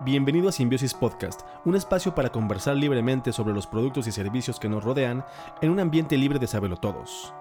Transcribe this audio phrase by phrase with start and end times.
[0.00, 4.68] Bienvenido a Simbiosis Podcast, un espacio para conversar libremente sobre los productos y servicios que
[4.68, 5.24] nos rodean
[5.60, 7.34] en un ambiente libre de saberlo todos.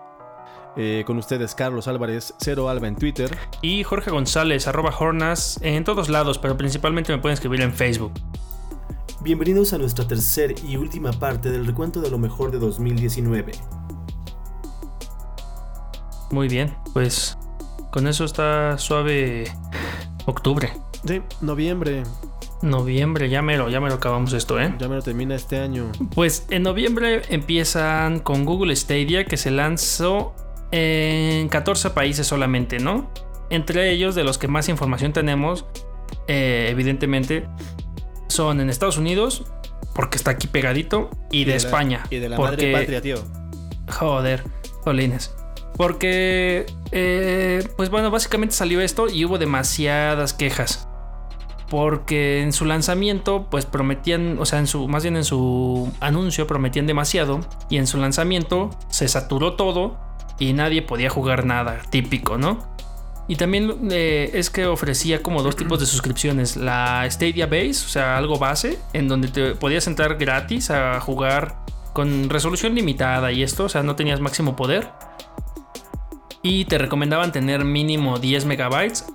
[0.75, 3.38] Eh, con ustedes Carlos Álvarez, Cero Alba en Twitter.
[3.62, 8.14] Y Jorge González, arroba Hornas, en todos lados, pero principalmente me pueden escribir en Facebook.
[9.21, 13.52] Bienvenidos a nuestra tercera y última parte del recuento de lo mejor de 2019.
[16.32, 17.38] Muy bien, pues
[17.92, 19.46] con eso está suave
[20.26, 20.74] octubre.
[21.05, 22.02] Sí, noviembre.
[22.61, 24.74] Noviembre, ya mero, ya mero acabamos esto, ¿eh?
[24.79, 25.92] Ya mero termina este año.
[26.15, 30.34] Pues en noviembre empiezan con Google Stadia, que se lanzó
[30.71, 33.12] en 14 países solamente, ¿no?
[33.52, 35.66] Entre ellos, de los que más información tenemos,
[36.28, 37.48] eh, evidentemente,
[38.28, 39.45] son en Estados Unidos,
[39.94, 42.03] porque está aquí pegadito, y, de, España.
[42.09, 43.17] Y de la porque, madre patria, tío.
[43.88, 44.44] Joder,
[44.84, 45.34] Jolines.
[45.76, 50.86] Porque, eh, pues bueno, básicamente salió esto y hubo demasiadas quejas
[51.70, 56.48] porque en su lanzamiento pues prometían, o sea, en su más bien en su anuncio
[56.48, 59.98] prometían demasiado y en su lanzamiento se saturó todo
[60.40, 62.66] y nadie podía jugar nada, típico, ¿no?
[63.28, 67.90] Y también eh, es que ofrecía como dos tipos de suscripciones, la Stadia Base, o
[67.90, 71.58] sea, algo base, en donde te podías entrar gratis a jugar
[71.92, 74.88] con resolución limitada y esto, o sea, no tenías máximo poder.
[76.42, 79.06] Y te recomendaban tener mínimo 10 megabytes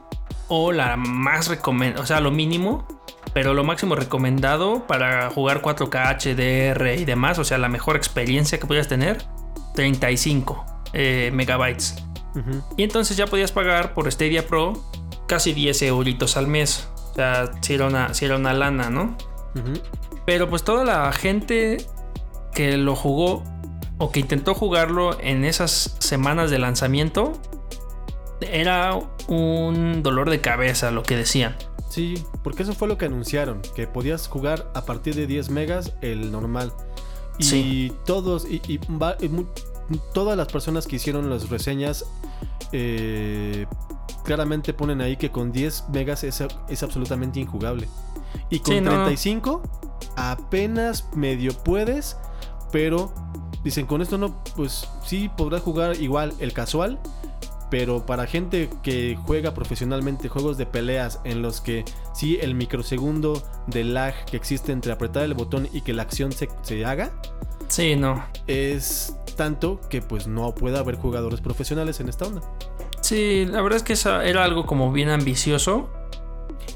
[0.54, 2.86] o la más recomendada, o sea, lo mínimo,
[3.32, 8.60] pero lo máximo recomendado para jugar 4K HDR y demás, o sea, la mejor experiencia
[8.60, 9.24] que podías tener,
[9.74, 12.04] 35 eh, megabytes.
[12.76, 14.74] Y entonces ya podías pagar por Stadia Pro
[15.26, 16.86] casi 10 euritos al mes.
[17.12, 19.16] O sea, si era una, si era una lana, ¿no?
[20.26, 21.78] Pero pues toda la gente
[22.54, 23.42] que lo jugó
[23.96, 27.32] o que intentó jugarlo en esas semanas de lanzamiento
[28.44, 28.98] era
[29.28, 31.56] un dolor de cabeza lo que decían.
[31.88, 35.92] Sí, porque eso fue lo que anunciaron, que podías jugar a partir de 10 megas
[36.00, 36.72] el normal.
[37.38, 38.78] Y todos, y,
[40.14, 42.06] todas las personas que hicieron las reseñas
[42.72, 43.66] eh,
[44.24, 46.40] claramente ponen ahí que con 10 megas es,
[46.82, 47.88] absolutamente injugable.
[48.48, 49.62] Y con 35
[50.16, 52.16] apenas medio puedes,
[52.70, 53.12] pero
[53.62, 56.98] dicen con esto no, pues sí podrás jugar igual el casual
[57.72, 63.42] pero para gente que juega profesionalmente juegos de peleas en los que sí el microsegundo
[63.66, 67.12] de lag que existe entre apretar el botón y que la acción se, haga,
[67.68, 68.26] sí, no.
[68.46, 72.42] Es tanto que pues no puede haber jugadores profesionales en esta onda.
[73.00, 75.88] Sí, la verdad es que eso era algo como bien ambicioso.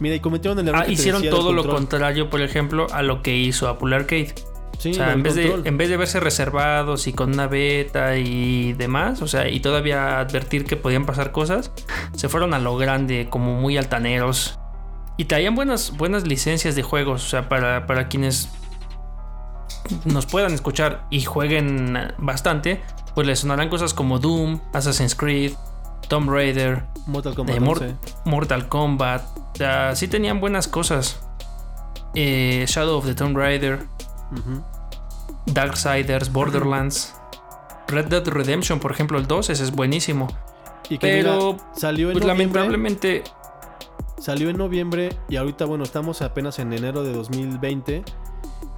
[0.00, 0.84] Mira, y cometieron el error.
[0.86, 4.34] Ah, hicieron todo lo contrario, por ejemplo, a lo que hizo Apple Arcade
[4.78, 8.72] o sea, en vez, de, en vez de verse reservados y con una beta y
[8.74, 11.72] demás, o sea, y todavía advertir que podían pasar cosas,
[12.14, 14.58] se fueron a lo grande, como muy altaneros.
[15.16, 18.50] Y traían buenas, buenas licencias de juegos, o sea, para, para quienes
[20.04, 22.82] nos puedan escuchar y jueguen bastante,
[23.14, 25.52] pues les sonarán cosas como Doom, Assassin's Creed,
[26.08, 27.60] Tomb Raider, Mortal Kombat.
[28.24, 29.22] Mortal Kombat.
[29.54, 31.20] O sea, sí tenían buenas cosas.
[32.14, 33.86] Eh, Shadow of the Tomb Raider.
[35.46, 37.14] Darksiders, Borderlands,
[37.88, 40.28] Red Dead Redemption, por ejemplo, el 2, ese es buenísimo.
[40.88, 43.24] Y Pero salió en pues, lamentablemente
[44.18, 48.04] salió en noviembre y ahorita bueno, estamos apenas en enero de 2020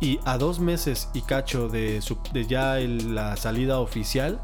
[0.01, 2.01] y a dos meses y cacho de,
[2.33, 4.41] de ya la salida oficial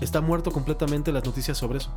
[0.00, 1.90] está muerto completamente las noticias sobre eso.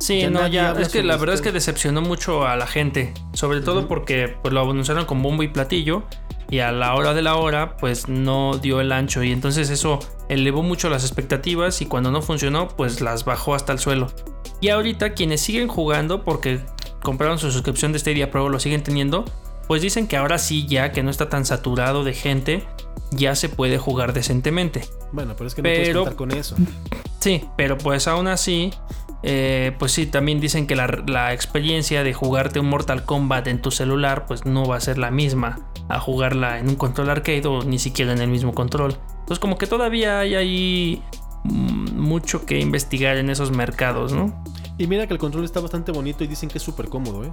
[0.00, 3.60] Sí, no, ya, es que la verdad es que decepcionó mucho a la gente, sobre
[3.60, 6.04] todo porque pues, lo anunciaron con bombo y platillo
[6.50, 9.98] y a la hora de la hora pues no dio el ancho y entonces eso
[10.28, 14.08] elevó mucho las expectativas y cuando no funcionó pues las bajó hasta el suelo.
[14.60, 16.60] Y ahorita quienes siguen jugando porque
[17.02, 19.24] compraron su suscripción de Stadia Pro lo siguen teniendo,
[19.66, 22.66] pues dicen que ahora sí ya que no está tan saturado de gente
[23.10, 24.84] ya se puede jugar decentemente.
[25.12, 26.56] Bueno, pero es que no puedes contar con eso.
[27.20, 28.70] Sí, pero pues aún así
[29.22, 33.70] eh, pues sí, también dicen que la, experiencia de jugarte un Mortal Kombat en tu
[33.70, 37.62] celular, pues no va a ser la misma a jugarla en un control arcade o
[37.64, 38.96] ni siquiera en el mismo control.
[39.20, 41.02] Entonces como que todavía hay ahí
[41.44, 44.42] mm, mucho que investigar en esos mercados, ¿no?
[44.78, 47.32] Y mira que el control está bastante bonito y dicen que es súper cómodo, ¿eh?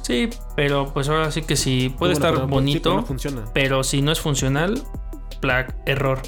[0.00, 3.04] Sí, pero pues ahora sí que sí, puede estar bonito,
[3.52, 4.80] pero si no es funcional,
[5.40, 6.22] plague, error.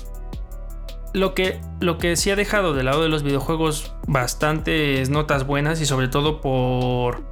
[1.14, 5.80] Lo que, lo que sí ha dejado del lado de los videojuegos bastantes notas buenas
[5.80, 7.22] y sobre todo por...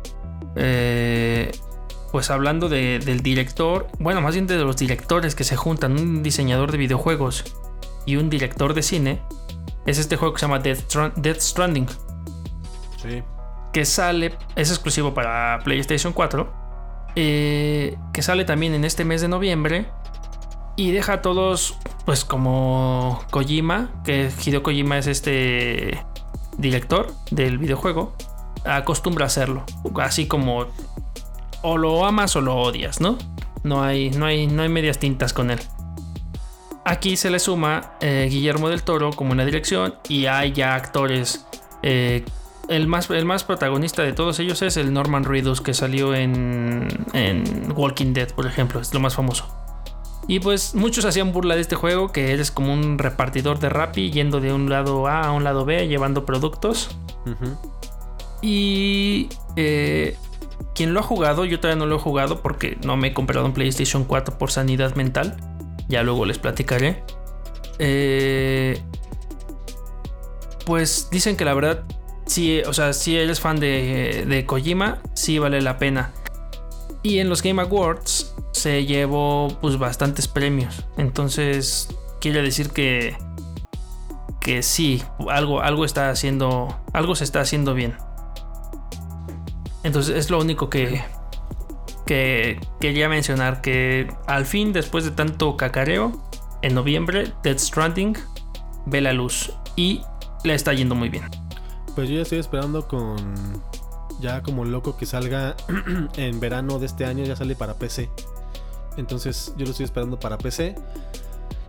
[0.56, 1.52] Eh,
[2.12, 6.73] pues hablando del director, bueno, más bien de los directores que se juntan, un diseñador
[6.73, 7.44] de videojuegos
[8.06, 9.23] y un director de cine,
[9.84, 11.87] es este juego que se llama Death, Stranding.
[13.02, 13.23] Sí.
[13.73, 16.67] Que sale, es exclusivo para PlayStation 4
[17.19, 19.87] eh, que sale también en este mes de noviembre
[20.76, 26.05] y deja a todos, pues como Kojima, que Hideo Kojima es este
[26.58, 28.14] director del videojuego,
[28.64, 29.64] acostumbra a hacerlo,
[30.00, 30.67] así como
[31.62, 33.19] o lo amas o lo odias, ¿no?
[33.64, 35.58] No hay, no hay, no hay medias tintas con él.
[36.84, 40.76] Aquí se le suma eh, Guillermo del Toro como en la dirección y hay ya
[40.76, 41.44] actores
[41.82, 42.25] eh,
[42.69, 46.88] el más, el más protagonista de todos ellos es el Norman Reedus que salió en,
[47.12, 49.65] en Walking Dead, por ejemplo, es lo más famoso.
[50.28, 54.11] Y pues muchos hacían burla de este juego, que eres como un repartidor de Rappi
[54.11, 56.96] yendo de un lado A a un lado B llevando productos.
[58.43, 60.17] Y eh,
[60.75, 63.46] quien lo ha jugado, yo todavía no lo he jugado porque no me he comprado
[63.46, 65.37] un PlayStation 4 por sanidad mental.
[65.88, 67.05] Ya luego les platicaré.
[67.78, 68.81] Eh,
[70.64, 71.84] pues dicen que la verdad
[72.26, 76.12] si, o sea, si eres fan de, de Kojima, sí vale la pena.
[77.06, 80.84] Y en los Game Awards se llevó pues bastantes premios.
[80.96, 81.86] Entonces,
[82.20, 83.16] quiere decir que
[84.40, 87.96] que sí, algo, algo está haciendo, algo se está haciendo bien.
[89.84, 91.00] Entonces es lo único que,
[92.06, 96.28] que quería mencionar, que al fin, después de tanto cacareo,
[96.62, 98.16] en noviembre, Dead Stranding
[98.86, 100.00] ve la luz y
[100.42, 101.22] le está yendo muy bien.
[101.94, 103.62] Pues yo ya estoy esperando con.
[104.20, 105.56] Ya como loco que salga
[106.16, 108.10] en verano de este año, ya sale para PC.
[108.96, 110.74] Entonces yo lo estoy esperando para PC.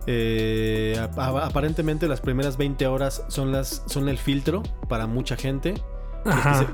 [0.06, 5.74] Eh, aparentemente las primeras 20 horas son, las, son el filtro para mucha gente.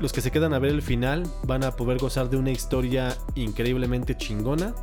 [0.01, 3.15] Los que, se, quedan a ver el final van a poder gozar de una historia
[3.35, 4.73] increíblemente chingona.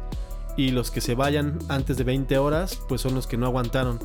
[0.57, 3.99] Y los que se vayan antes de 20 horas, pues son los que no aguantaron.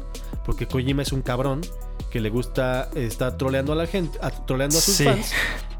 [0.46, 1.62] Porque Kojima es un cabrón
[2.10, 5.34] que le gusta estar troleando a la gente, troleando a sus fans.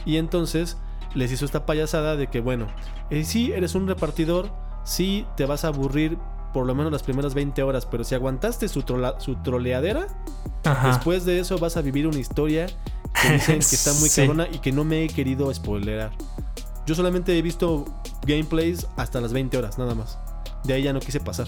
[0.06, 0.78] Y entonces
[1.18, 2.68] les hizo esta payasada de que, bueno,
[3.10, 4.52] eh, sí, eres un repartidor,
[4.84, 6.18] sí, te vas a aburrir
[6.54, 8.84] por lo menos las primeras 20 horas, pero si aguantaste su,
[9.18, 10.08] su troleadera,
[10.86, 12.68] después de eso vas a vivir una historia
[13.22, 16.12] que dicen que está muy cabrona y que no me he querido spoilerar.
[16.86, 17.86] Yo solamente he visto
[18.26, 20.18] gameplays hasta las 20 horas, nada más.
[20.64, 21.48] De ahí ya no quise pasar.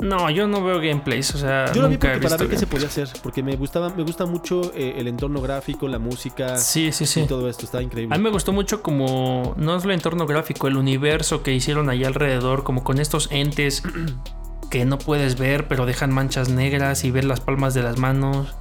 [0.00, 2.86] No, yo no veo gameplays, o sea, yo lo vi para ver qué se podía
[2.86, 7.06] hacer, porque me gustaba, me gusta mucho eh, el entorno gráfico, la música, sí, sí,
[7.06, 7.20] sí.
[7.20, 8.14] y todo esto, está increíble.
[8.14, 11.88] A mí me gustó mucho como no es el entorno gráfico, el universo que hicieron
[11.88, 13.82] allá alrededor, como con estos entes
[14.70, 18.54] que no puedes ver, pero dejan manchas negras y ver las palmas de las manos,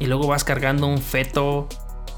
[0.00, 1.68] y luego vas cargando un feto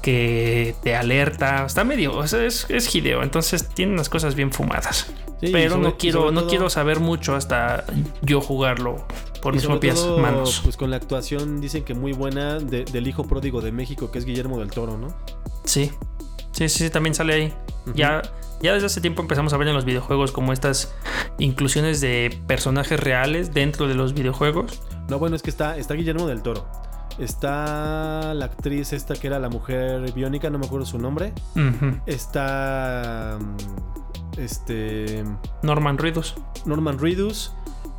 [0.01, 4.51] que te alerta, está medio, o sea, es, es Hideo, entonces tiene unas cosas bien
[4.51, 7.85] fumadas pero no quiero, no quiero saber mucho hasta
[8.21, 9.05] yo jugarlo
[9.41, 10.61] por mis propias manos.
[10.63, 14.25] Pues con la actuación dicen que muy buena del hijo pródigo de México, que es
[14.25, 15.15] Guillermo del Toro, ¿no?
[15.63, 15.91] Sí.
[16.51, 17.53] Sí, sí, también sale ahí.
[17.93, 18.23] Ya,
[18.61, 20.93] ya desde hace tiempo empezamos a ver en los videojuegos como estas
[21.37, 24.81] inclusiones de personajes reales dentro de los videojuegos.
[25.07, 26.67] No, bueno, es que está, está Guillermo del Toro.
[27.19, 31.33] Está la actriz esta que era la mujer biónica, no me acuerdo su nombre.
[32.05, 33.39] Está
[34.37, 35.23] este.
[35.63, 36.35] Norman Reedus.
[36.65, 37.51] Norman Reedus.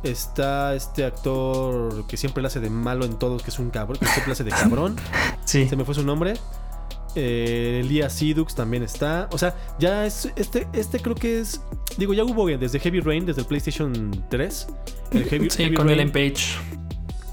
[0.03, 3.97] Está este actor que siempre le hace de malo en todos, que es un cabrón,
[3.99, 4.95] que siempre le hace de cabrón.
[5.45, 5.67] sí.
[5.67, 6.35] Se me fue su nombre.
[7.15, 9.27] Eh, Elías Sidux también está.
[9.31, 10.31] O sea, ya es.
[10.35, 11.61] Este, este creo que es.
[11.97, 14.67] Digo, ya hubo desde Heavy Rain, desde el PlayStation 3.
[15.11, 16.55] El Heavy, sí, con el Page.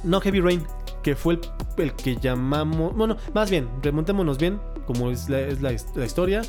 [0.02, 0.64] No, Heavy Rain,
[1.06, 1.38] que fue
[1.78, 2.92] el, que llamamos.
[2.96, 6.42] Bueno, más bien, remontémonos bien, como es la, es la historia.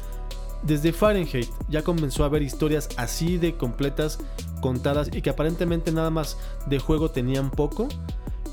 [0.64, 4.18] Desde Fahrenheit ya comenzó a haber historias así de completas,
[4.60, 7.88] contadas y que aparentemente nada más de juego tenían poco.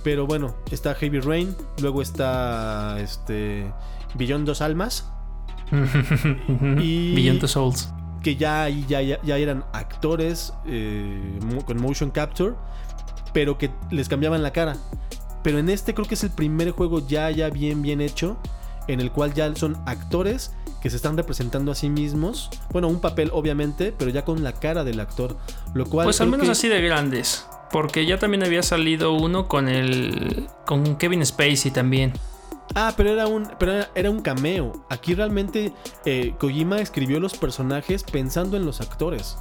[0.03, 3.73] Pero bueno, está Heavy Rain, luego está este
[4.15, 5.11] Beyond Dos Almas.
[6.83, 7.89] y Beyond the Souls.
[8.23, 12.53] Que ya, ya, ya, eran actores eh, con motion capture,
[13.33, 14.77] pero que les cambiaban la cara.
[15.45, 18.37] Pero en este creo que es el primer juego ya, ya bien, bien hecho,
[18.89, 22.51] en el cual ya son actores que se están representando a sí mismos.
[22.73, 25.37] Bueno, un papel obviamente, pero ya con la cara del actor.
[25.75, 26.07] Lo cual.
[26.07, 27.47] Pues al menos así de grandes.
[27.71, 30.49] Porque ya también había salido uno con el.
[30.67, 32.15] con Kevin Spacey también.
[32.75, 34.87] Ah, pero era un, pero era un cameo.
[34.89, 35.73] Aquí realmente
[36.07, 39.37] eh, Kojima escribió los personajes pensando en los actores.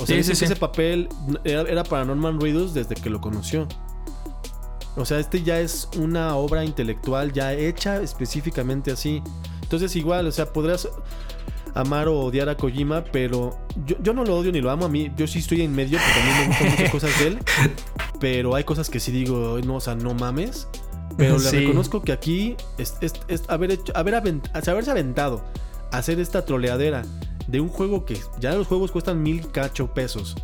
[0.00, 1.08] O sea, ese, papel
[1.44, 3.68] era, era, para Norman Reedus desde que lo conoció.
[4.96, 9.22] O sea, este ya es una obra intelectual ya hecha específicamente así.
[9.62, 10.88] Entonces igual, o sea, podrás
[11.74, 15.10] amar o odiar a Kojima, pero yo, no lo odio ni lo amo a mí.
[15.16, 17.38] Yo sí estoy en medio porque a mí me gustan muchas cosas de él.
[18.20, 20.68] Pero hay cosas que sí digo, no, o sea, no mames.
[21.16, 22.94] Pero le reconozco que aquí es,
[23.48, 25.44] haber hecho, haber haberse aventado,
[25.92, 27.02] hacer esta troleadera
[27.48, 30.36] de un juego que ya los juegos cuestan mil cacho pesos.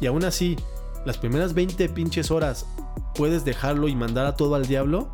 [0.00, 0.56] Y aún así,
[1.04, 2.66] las primeras 20 pinches horas
[3.14, 5.08] puedes dejarlo y mandar a todo al diablo.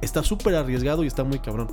[0.00, 1.68] Está súper arriesgado y está muy cabrón.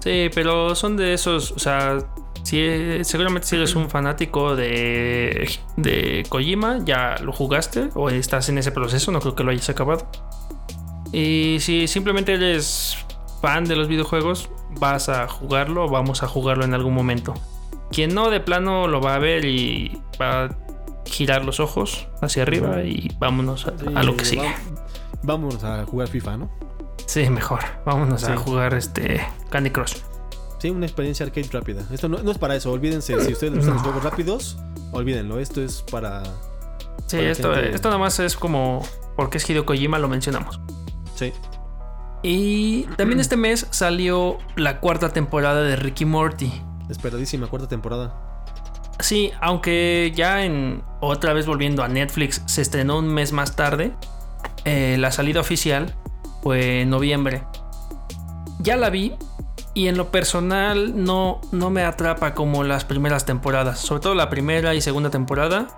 [0.00, 1.98] Sí, pero son de esos, o sea,
[2.42, 8.58] si, seguramente si eres un fanático de, de Kojima, ya lo jugaste o estás en
[8.58, 10.08] ese proceso, no creo que lo hayas acabado.
[11.12, 12.96] Y si simplemente eres
[13.42, 17.34] fan de los videojuegos, vas a jugarlo, vamos a jugarlo en algún momento.
[17.90, 20.56] Quien no, de plano lo va a ver y va a
[21.08, 24.54] girar los ojos hacia arriba y vámonos a, lo que sigue.
[25.22, 26.50] Vamos a jugar FIFA, ¿no?
[27.06, 27.60] Sí, mejor.
[27.84, 29.96] Vámonos a jugar este Candy Crush.
[30.58, 31.82] Sí, una experiencia arcade rápida.
[31.90, 33.18] Esto no, es para eso, olvídense.
[33.20, 34.58] Si ustedes gustan los juegos rápidos,
[34.92, 35.38] olvídenlo.
[35.38, 36.22] Esto es para.
[37.06, 38.84] Sí, esto, esto nada más es como.
[39.16, 40.60] Porque es Hideo Kojima, lo mencionamos.
[41.14, 41.32] Sí.
[42.22, 46.52] Y también este mes salió la cuarta temporada de Ricky Morty.
[46.88, 48.27] Esperadísima cuarta temporada.
[49.00, 53.92] Sí, aunque ya en otra vez volviendo a Netflix se estrenó un mes más tarde.
[54.64, 55.94] Eh, la salida oficial
[56.42, 57.44] fue en noviembre.
[58.60, 59.14] Ya la vi
[59.74, 63.78] y en lo personal no, no me atrapa como las primeras temporadas.
[63.78, 65.68] Sobre todo la primera y segunda temporada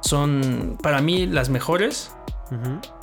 [0.00, 2.12] son para mí las mejores.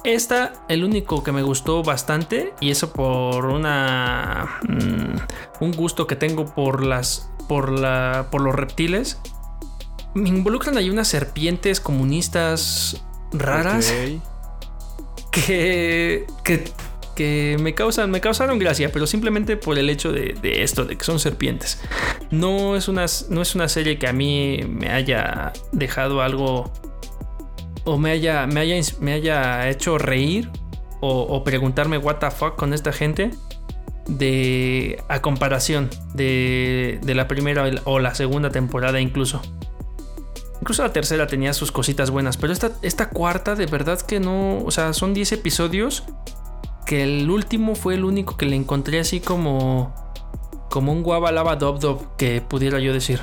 [0.03, 4.59] Esta, el único que me gustó bastante, y eso por una.
[4.67, 7.31] Mm, un gusto que tengo por las.
[7.47, 8.27] por la.
[8.31, 9.19] por los reptiles.
[10.13, 13.93] Me involucran ahí unas serpientes comunistas raras.
[15.31, 16.25] Que.
[16.43, 16.63] que.
[17.15, 18.09] que me causan.
[18.11, 21.81] me causaron gracia, pero simplemente por el hecho de, de, esto, de que son serpientes.
[22.31, 23.05] No es una.
[23.29, 26.71] no es una serie que a mí me haya dejado algo
[27.89, 30.49] o me haya, me haya, me haya hecho reír
[31.01, 33.31] o, preguntarme what the fuck con esta gente
[34.07, 39.41] de a comparación de, de la primera o la segunda temporada incluso.
[40.61, 44.57] Incluso la tercera tenía sus cositas buenas, pero esta, esta cuarta de verdad que no,
[44.65, 46.03] o sea, son 10 episodios
[46.85, 49.93] que el último fue el único que le encontré así como
[50.69, 53.19] como un guava lava dob dob que pudiera yo decir.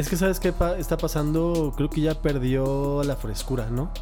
[0.00, 3.92] Es que sabes qué está pasando, creo que ya perdió la frescura, ¿no?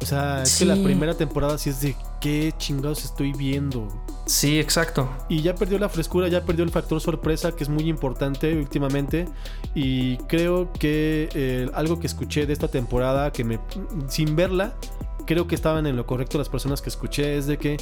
[0.00, 3.88] O sea, es que la primera temporada sí es de qué chingados estoy viendo.
[4.26, 5.10] Sí, exacto.
[5.28, 9.26] Y ya perdió la frescura, ya perdió el factor sorpresa, que es muy importante últimamente.
[9.74, 13.58] Y creo que eh, algo que escuché de esta temporada, que me.
[14.06, 14.76] sin verla,
[15.26, 17.76] creo que estaban en lo correcto las personas que escuché, es de que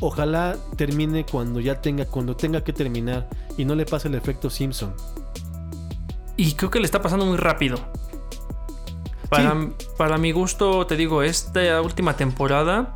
[0.00, 3.28] ojalá termine cuando ya tenga, cuando tenga que terminar.
[3.56, 4.92] Y no le pase el efecto Simpson.
[6.36, 7.78] Y creo que le está pasando muy rápido.
[9.28, 12.94] Para, para mi gusto, te digo, esta última temporada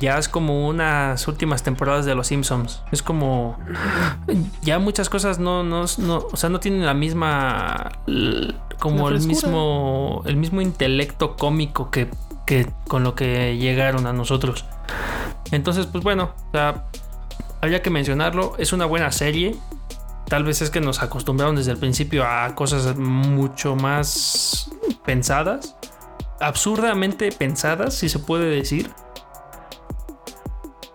[0.00, 2.82] ya es como unas últimas temporadas de Los Simpsons.
[2.92, 3.58] Es como.
[4.62, 7.92] Ya muchas cosas no, no, o sea, no tienen la misma.
[8.78, 10.22] Como el mismo.
[10.26, 12.10] El mismo intelecto cómico que,
[12.46, 14.64] que con lo que llegaron a nosotros.
[15.50, 16.86] Entonces, pues bueno, o sea,
[17.60, 18.54] habría que mencionarlo.
[18.58, 19.54] Es una buena serie.
[20.34, 24.68] Tal vez es que nos acostumbraron desde el principio a cosas mucho más
[25.06, 25.76] pensadas,
[26.40, 28.90] absurdamente pensadas, si se puede decir.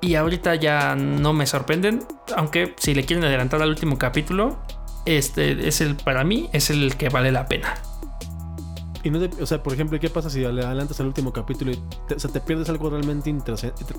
[0.02, 2.06] Y ahorita ya no me sorprenden,
[2.36, 4.60] aunque si le quieren adelantar al último capítulo,
[5.06, 7.76] este es el para mí es el que vale la pena.
[9.06, 11.80] Y no o sea, por ejemplo, ¿qué pasa si le adelantas al último capítulo y
[12.10, 13.34] te, o sea, te pierdes algo realmente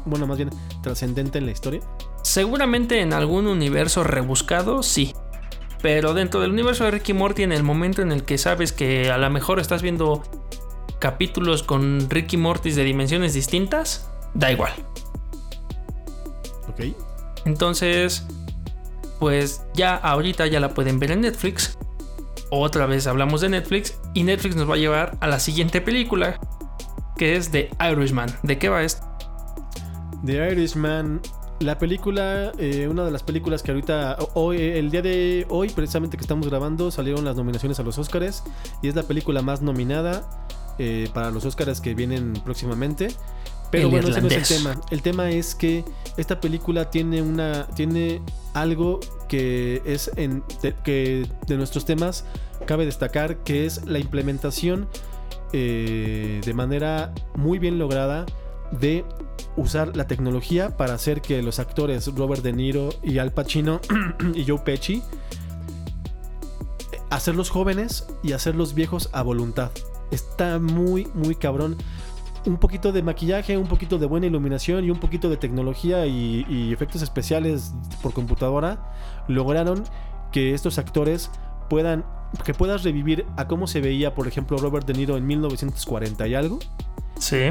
[0.04, 0.50] bueno, más bien
[0.82, 1.80] trascendente en la historia?
[2.22, 5.14] Seguramente en algún universo rebuscado, sí.
[5.82, 9.10] Pero dentro del universo de Ricky Morty, en el momento en el que sabes que
[9.10, 10.22] a lo mejor estás viendo
[10.98, 14.72] capítulos con Ricky Morty de dimensiones distintas, da igual.
[16.68, 16.94] Ok.
[17.46, 18.26] Entonces,
[19.18, 21.78] pues ya ahorita ya la pueden ver en Netflix
[22.50, 26.38] otra vez hablamos de Netflix y Netflix nos va a llevar a la siguiente película
[27.16, 28.28] que es The Irishman.
[28.42, 29.06] ¿De qué va esto?
[30.24, 31.20] The Irishman,
[31.60, 36.16] la película, eh, una de las películas que ahorita, hoy, el día de hoy, precisamente
[36.16, 38.42] que estamos grabando, salieron las nominaciones a los Oscars
[38.82, 40.28] y es la película más nominada
[40.78, 43.08] eh, para los Oscars que vienen próximamente.
[43.70, 44.80] Pero bueno, ese no es el tema.
[44.90, 45.84] El tema es que
[46.16, 47.66] esta película tiene una.
[47.68, 48.20] tiene
[48.54, 48.98] algo
[49.28, 50.42] que es en.
[50.62, 52.24] De, que de nuestros temas
[52.66, 53.36] cabe destacar.
[53.44, 54.88] Que es la implementación
[55.52, 58.26] eh, de manera muy bien lograda.
[58.72, 59.04] De
[59.56, 63.80] usar la tecnología para hacer que los actores Robert De Niro y Al Pacino
[64.34, 65.02] y Joe Pesci
[67.10, 69.70] hacerlos jóvenes y hacerlos viejos a voluntad.
[70.10, 71.76] Está muy, muy cabrón
[72.46, 76.72] un poquito de maquillaje, un poquito de buena iluminación y un poquito de tecnología y,
[76.72, 78.94] efectos especiales por computadora
[79.28, 79.84] lograron
[80.32, 81.30] que estos actores
[81.68, 82.04] puedan
[82.44, 86.34] que puedas revivir a cómo se veía, por ejemplo, Robert De Niro en 1940 y
[86.36, 86.60] algo.
[87.18, 87.50] Sí.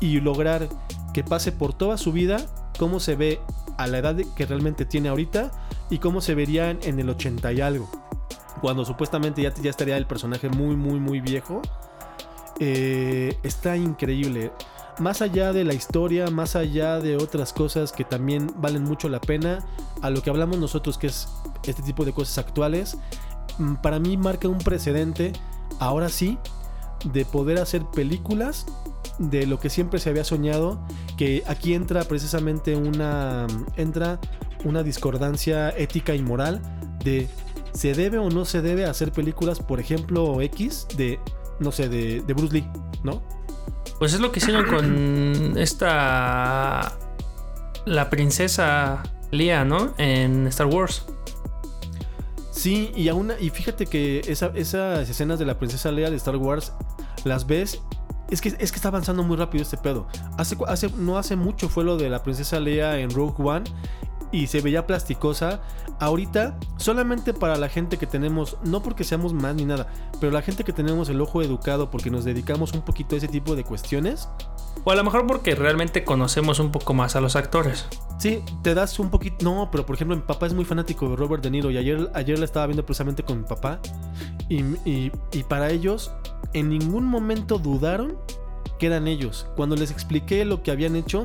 [0.00, 0.68] Y lograr
[1.12, 2.38] que pase por toda su vida
[2.78, 3.40] cómo se ve
[3.76, 5.50] a la edad que realmente tiene ahorita
[5.90, 7.88] y cómo se verían en el 80 y algo.
[8.60, 11.62] Cuando supuestamente ya, ya estaría el personaje muy, muy, muy viejo.
[12.58, 14.52] Eh, está increíble.
[14.98, 19.20] Más allá de la historia, más allá de otras cosas que también valen mucho la
[19.20, 19.64] pena,
[20.02, 21.28] a lo que hablamos nosotros que es
[21.62, 22.98] este tipo de cosas actuales,
[23.58, 25.32] mm, para mí marca un precedente,
[25.78, 26.36] ahora sí,
[27.04, 28.66] de poder hacer películas
[29.18, 30.80] de lo que siempre se había soñado,
[31.16, 33.46] que aquí entra precisamente una
[33.76, 34.20] entra
[34.64, 36.60] una discordancia ética y moral
[37.04, 37.28] de
[37.72, 41.20] se debe o no se debe hacer películas, por ejemplo, X de
[41.60, 42.66] no sé, de, de Bruce Lee,
[43.02, 43.22] ¿no?
[43.98, 46.96] Pues es lo que hicieron con esta
[47.84, 49.94] la princesa Leia, ¿no?
[49.98, 51.06] En Star Wars.
[52.50, 56.36] Sí, y aún y fíjate que esa, esas escenas de la princesa Leia de Star
[56.36, 56.72] Wars
[57.24, 57.80] las ves
[58.30, 60.06] es que, es que está avanzando muy rápido este pedo.
[60.36, 63.64] Hace, hace, no hace mucho fue lo de la princesa Leia en Rogue One
[64.32, 65.60] y se veía plasticosa.
[66.00, 69.88] Ahorita, solamente para la gente que tenemos, no porque seamos más ni nada,
[70.20, 73.28] pero la gente que tenemos el ojo educado porque nos dedicamos un poquito a ese
[73.28, 74.28] tipo de cuestiones.
[74.84, 77.86] O a lo mejor porque realmente conocemos un poco más a los actores.
[78.18, 79.44] Sí, te das un poquito.
[79.44, 82.10] No, pero por ejemplo, mi papá es muy fanático de Robert De Niro y ayer,
[82.14, 83.80] ayer la estaba viendo precisamente con mi papá.
[84.48, 86.12] Y, y, y para ellos,
[86.52, 88.16] en ningún momento dudaron
[88.78, 89.46] que eran ellos.
[89.56, 91.24] Cuando les expliqué lo que habían hecho,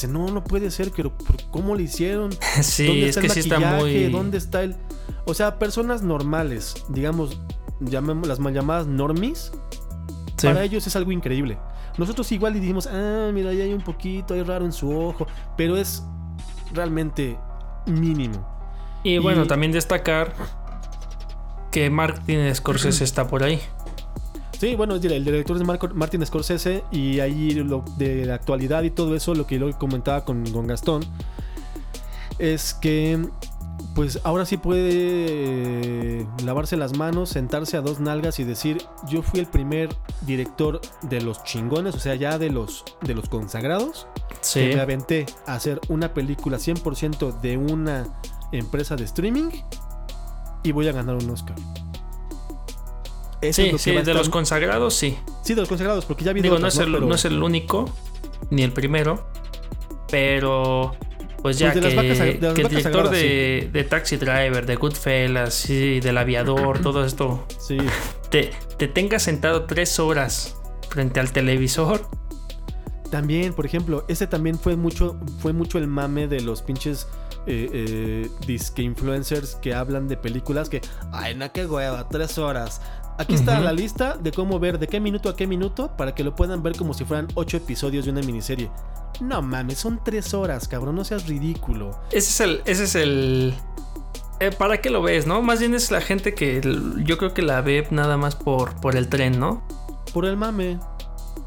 [0.00, 1.12] dice, no, no puede ser, pero
[1.50, 2.30] ¿cómo lo hicieron?
[2.62, 4.04] Sí, ¿Dónde es está que el sí está muy.
[4.10, 4.76] ¿Dónde está el...?
[5.24, 7.40] O sea, personas normales, digamos,
[7.80, 9.52] llamemos las mal llamadas normies,
[10.36, 10.46] Sí.
[10.46, 11.58] para ellos es algo increíble.
[11.98, 15.26] Nosotros igual y dijimos, ah, mira, ahí hay un poquito, hay raro en su ojo,
[15.56, 16.04] pero es
[16.72, 17.36] realmente
[17.86, 18.46] mínimo.
[19.02, 20.32] Y bueno, y- también destacar
[21.72, 23.60] que Martin Scorsese está por ahí.
[24.58, 28.90] Sí, bueno, el director es Marco- Martin Scorsese y ahí lo de la actualidad y
[28.90, 31.04] todo eso, lo que yo comentaba con, con Gastón,
[32.38, 33.24] es que
[33.94, 34.90] pues ahora sí puede
[36.20, 38.78] eh, lavarse las manos, sentarse a dos nalgas y decir,
[39.08, 39.88] yo fui el primer
[40.22, 44.06] director de los chingones, o sea, ya de los, de los consagrados,
[44.40, 44.60] Sí.
[44.60, 48.06] que me aventé a hacer una película 100% de una
[48.52, 49.50] empresa de streaming
[50.62, 51.56] y voy a ganar un Oscar.
[53.40, 55.16] Eso es Sí, lo que sí, va de estar- los consagrados, sí.
[55.44, 57.24] Sí, de los consagrados, porque ya vi Digo, no otras, es, el, Pero no es
[57.24, 57.94] el único,
[58.50, 59.28] ni el primero,
[60.10, 60.94] pero
[61.42, 61.96] pues ya Pues de las que,
[62.40, 67.04] vacas- que el director sagradas, de, de Taxi Driver, de Goodfellas, sí, del aviador, todo
[67.04, 67.78] esto, Sí,
[68.30, 70.56] te, te tenga sentado tres horas
[70.90, 72.08] frente al televisor.
[73.10, 77.06] también, por ejemplo, ese también fue mucho, fue mucho el mame de los pinches
[77.46, 82.82] eh, eh, disque influencers que hablan de películas que, ay, no, qué hueva, tres horas.
[83.18, 86.22] Aquí está la lista de cómo ver de qué minuto a qué minuto para que
[86.22, 88.70] lo puedan ver como si fueran ocho episodios de una miniserie.
[89.20, 91.98] No mames, son tres horas, cabrón, no seas ridículo.
[92.12, 92.62] Ese es el.
[92.64, 93.54] Ese es el.
[94.38, 95.42] eh, ¿Para qué lo ves, no?
[95.42, 96.60] Más bien es la gente que
[97.04, 99.62] yo creo que la ve nada más por, por el tren, ¿no?
[100.14, 100.78] Por el mame.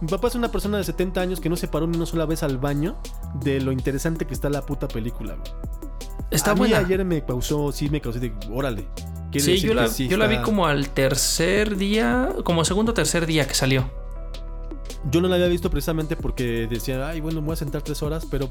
[0.01, 2.25] Mi papá es una persona de 70 años que no se paró ni una sola
[2.25, 2.97] vez al baño
[3.35, 5.51] de lo interesante que está la puta película, güey.
[6.31, 8.87] Está a mí ayer me causó, sí me causó de, órale.
[9.31, 12.65] Quiere Sí, decir yo la, que sí yo la vi como al tercer día, como
[12.65, 13.89] segundo o tercer día que salió.
[15.09, 18.03] Yo no la había visto precisamente porque decía, ay, bueno, me voy a sentar tres
[18.03, 18.49] horas, pero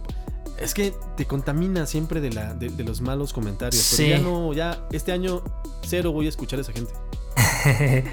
[0.58, 3.80] es que te contamina siempre de, la, de, de los malos comentarios.
[3.82, 4.06] Sí.
[4.08, 5.42] Pero ya no, ya este año
[5.82, 6.92] cero voy a escuchar a esa gente.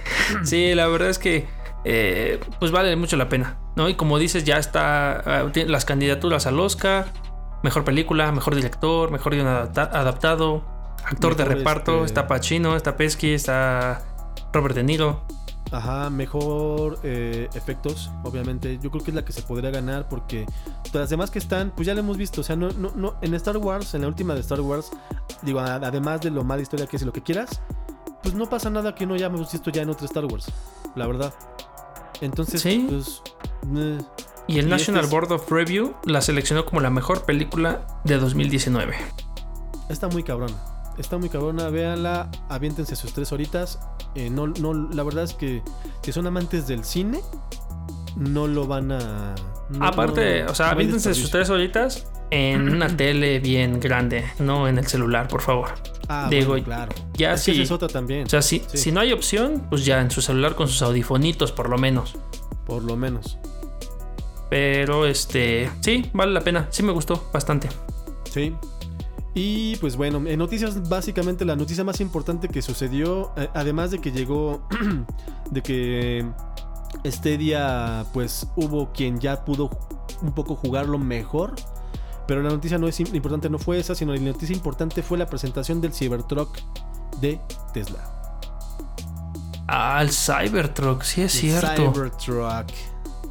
[0.43, 1.47] sí, la verdad es que
[1.85, 3.89] eh, pues vale mucho la pena, ¿no?
[3.89, 7.11] Y como dices, ya está ah, las candidaturas al Oscar,
[7.63, 10.63] mejor película, mejor director, mejor guion adapta- adaptado,
[11.05, 14.01] actor de reparto, este- está Pacino, está Pesky, está
[14.53, 15.21] Robert De Niro.
[15.71, 18.79] Ajá, mejor eh, efectos, obviamente.
[18.81, 20.45] Yo creo que es la que se podría ganar porque
[20.85, 22.39] todas las demás que están, pues ya lo hemos visto.
[22.39, 24.91] O sea, no, no, no, en Star Wars, en la última de Star Wars,
[25.41, 27.61] digo, además de lo mala historia que es y lo que quieras,
[28.23, 30.45] pues no pasa nada que no ya hemos visto ya en otro Star Wars,
[30.95, 31.33] la verdad.
[32.21, 32.85] Entonces, Sí.
[32.89, 33.21] pues.
[33.75, 33.99] eh,
[34.49, 37.85] Y el Y National este es- Board of Review la seleccionó como la mejor película
[38.05, 38.95] de 2019.
[39.89, 40.55] Está muy cabrona.
[40.97, 41.69] Está muy cabrona.
[41.69, 42.29] Véanla.
[42.49, 43.79] Aviéntense sus tres horitas.
[44.15, 45.61] Eh, no, no, la verdad es que
[46.01, 47.19] si son amantes del cine,
[48.15, 49.35] no lo van a.
[49.69, 54.67] no- Aparte, no- o sea, aviéntense sus tres horitas en una tele bien grande, no
[54.67, 55.69] en el celular, por favor.
[56.09, 56.93] Ah, digo, bueno, claro.
[57.13, 58.25] Ya Es que otra también.
[58.25, 58.77] o sea, si, Sí.
[58.77, 62.15] si no hay opción, pues ya en su celular con sus audifonitos, por lo menos.
[62.65, 63.37] Por lo menos.
[64.49, 66.67] Pero este, sí, vale la pena.
[66.69, 67.67] Sí me gustó bastante.
[68.31, 68.55] Sí.
[69.37, 73.99] Y pues bueno, en noticias, básicamente la noticia más importante que sucedió, eh, además de
[73.99, 74.67] que llegó,
[75.51, 76.25] de que
[77.03, 79.69] este día pues hubo quien ya pudo
[80.23, 81.53] un poco jugarlo mejor.
[82.25, 85.27] Pero la noticia no es importante, no fue esa, sino la noticia importante fue la
[85.27, 86.57] presentación del Cybertruck
[87.21, 87.39] de
[87.75, 88.11] Tesla.
[89.67, 91.93] Ah, el Cybertruck, sí es cierto.
[91.93, 92.71] Cybertruck.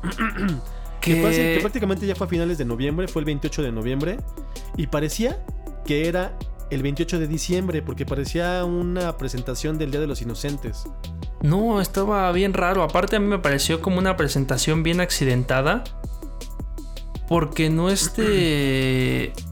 [1.01, 4.19] que, que prácticamente ya fue a finales de noviembre, fue el 28 de noviembre.
[4.77, 5.45] Y parecía
[5.87, 6.37] que era
[6.70, 10.85] el 28 de diciembre, porque parecía una presentación del Día de los Inocentes.
[11.42, 12.83] No, estaba bien raro.
[12.83, 15.85] Aparte a mí me pareció como una presentación bien accidentada.
[17.29, 19.33] Porque no este...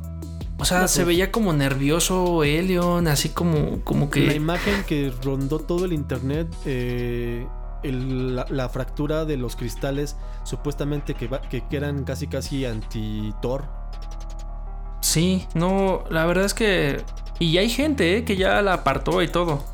[0.56, 1.08] O sea, se pues.
[1.08, 4.24] veía como nervioso Elion, así como, como que...
[4.24, 7.44] La imagen que rondó todo el internet, eh,
[7.82, 13.83] la, fractura de los cristales, supuestamente que, que eran casi casi anti-Thor
[15.14, 17.00] Sí, no, la verdad es que...
[17.38, 18.24] Y hay gente ¿eh?
[18.24, 19.64] que ya la apartó y todo.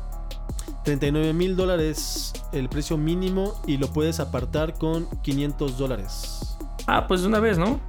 [0.83, 6.57] 39 mil dólares el precio mínimo y lo puedes apartar con 500 dólares.
[6.85, 7.79] Ah, pues de una vez, ¿no?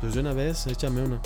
[0.00, 1.20] Pues de una vez, échame uno.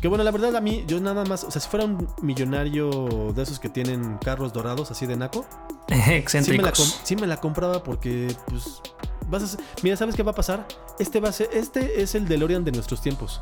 [0.00, 3.32] Que bueno, la verdad a mí, yo nada más, o sea, si fuera un millonario
[3.32, 5.46] de esos que tienen carros dorados así de naco,
[6.26, 8.82] sí me, la sí me la compraba porque, pues,
[9.28, 10.66] vas a, mira, ¿sabes qué va a pasar?
[10.98, 13.40] Este va a ser, este es el DeLorean de nuestros tiempos.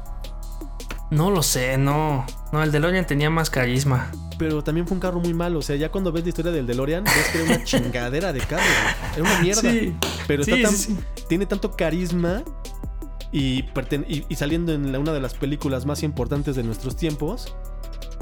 [1.15, 2.27] No lo sé, no.
[2.53, 4.11] No, el DeLorean tenía más carisma.
[4.37, 5.61] Pero también fue un carro muy malo.
[5.61, 8.41] O sea, ya cuando ves la historia del DeLorean, ves que era una chingadera de
[8.41, 8.65] carro.
[9.15, 9.63] Era una mierda.
[9.63, 9.95] Sí.
[10.27, 10.43] Pero
[11.29, 12.43] tiene tanto carisma
[13.31, 13.65] y,
[14.29, 17.55] y, saliendo en una de las películas más importantes de nuestros tiempos,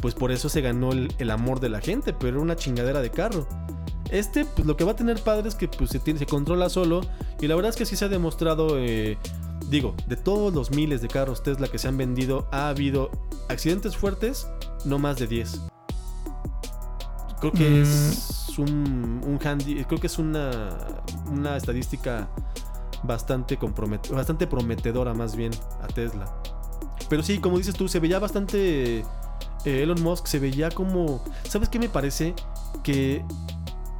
[0.03, 2.13] pues por eso se ganó el, amor de la gente.
[2.13, 3.49] Pero era una chingadera de carro.
[4.11, 7.01] Este, pues lo que va a tener padre es que pues, se, se controla solo.
[7.41, 8.79] Y la verdad es que sí se ha demostrado.
[8.79, 9.17] Eh,
[9.69, 13.11] Digo, de todos los miles de carros Tesla que se han vendido, ha habido
[13.49, 14.47] accidentes fuertes,
[14.85, 15.61] no más de 10.
[17.41, 17.83] Creo que mm.
[17.83, 20.79] es un, un, handy, creo que es una,
[21.31, 22.29] una estadística
[23.03, 23.59] bastante,
[24.11, 26.33] bastante prometedora más bien a Tesla.
[27.09, 29.01] Pero sí, como dices tú, se veía bastante...
[29.65, 31.23] Eh, Elon Musk se veía como...
[31.49, 32.35] ¿Sabes qué me parece?
[32.83, 33.25] Que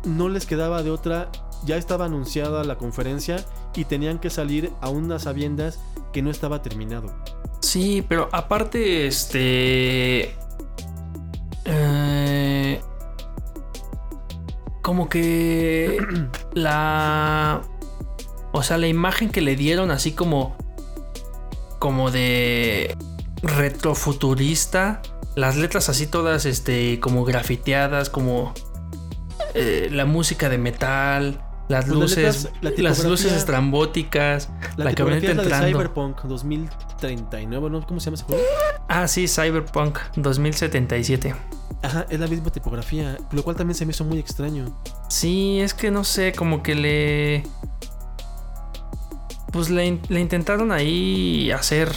[0.05, 1.31] no les quedaba de otra
[1.65, 3.45] ya estaba anunciada la conferencia
[3.81, 5.79] y tenían que salir a unas sabiendas
[6.13, 7.15] que no estaba terminado.
[7.61, 10.37] Sí, pero aparte, este...
[11.65, 12.81] Eh,
[14.83, 15.99] como que
[16.53, 17.63] la...
[18.53, 20.57] O sea, la imagen que le dieron así como...
[21.79, 22.97] Como de
[23.43, 25.03] retrofuturista.
[25.35, 28.53] Las letras así todas, este, como grafiteadas, como...
[29.55, 35.67] Eh, la música de metal las luces, las luces estrambóticas, la, la camioneta entrando.
[35.67, 37.87] De Cyberpunk 2039, ¿no?
[37.87, 38.43] ¿Cómo se llama ese juego?
[38.89, 41.35] Ah, sí, Cyberpunk 2077.
[41.83, 44.67] Ajá, es la misma tipografía, lo cual también se me hizo muy extraño.
[45.09, 47.43] Sí, es que no sé, como que le.
[49.53, 51.91] Pues le, intentaron ahí hacer.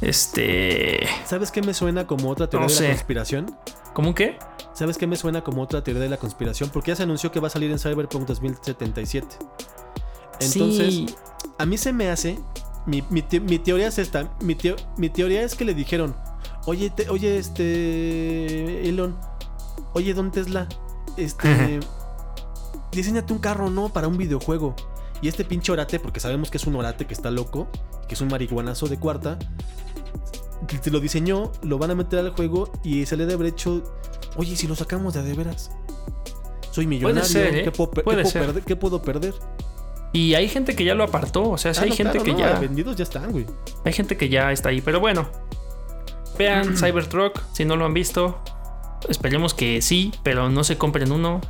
[0.00, 1.06] Este.
[1.24, 3.56] ¿Sabes qué me suena como otra teoría de la conspiración?
[3.94, 4.38] ¿Cómo qué?
[4.78, 6.70] ¿Sabes qué me suena como otra teoría de la conspiración?
[6.70, 9.26] Porque ya se anunció que va a salir en Cyberpunk 2077.
[10.38, 11.16] Entonces,
[11.58, 12.38] a mí se me hace.
[12.86, 13.02] Mi,
[13.58, 14.30] teoría es esta.
[14.40, 14.54] Mi,
[15.08, 16.14] teoría es que le dijeron:
[16.66, 18.88] Oye, oye, este.
[18.88, 19.18] Elon.
[19.94, 20.68] Oye, Don Tesla.
[21.16, 21.80] Este.
[22.92, 23.88] diseñate un carro, ¿no?
[23.88, 24.76] Para un videojuego.
[25.20, 27.66] Y este pinche orate, porque sabemos que es un orate que está loco,
[28.06, 29.40] que es un marihuanazo de cuarta,
[30.80, 33.82] se lo diseñó, lo van a meter al juego y se le debe haber hecho,
[34.38, 35.70] oye, si lo sacamos de de veras,
[36.70, 37.64] soy millonario, ¿eh?
[37.64, 39.34] ¿qué, puedo, perder?
[40.12, 42.58] Y hay gente que ya lo apartó, o sea, si ah, hay gente que ya...
[42.58, 43.44] Vendidos ya están, güey.
[43.84, 45.28] Hay gente que ya está ahí, pero bueno.
[46.38, 48.40] Vean Cybertruck, si no lo han visto.
[49.08, 51.40] Esperemos que sí, pero no se compren uno.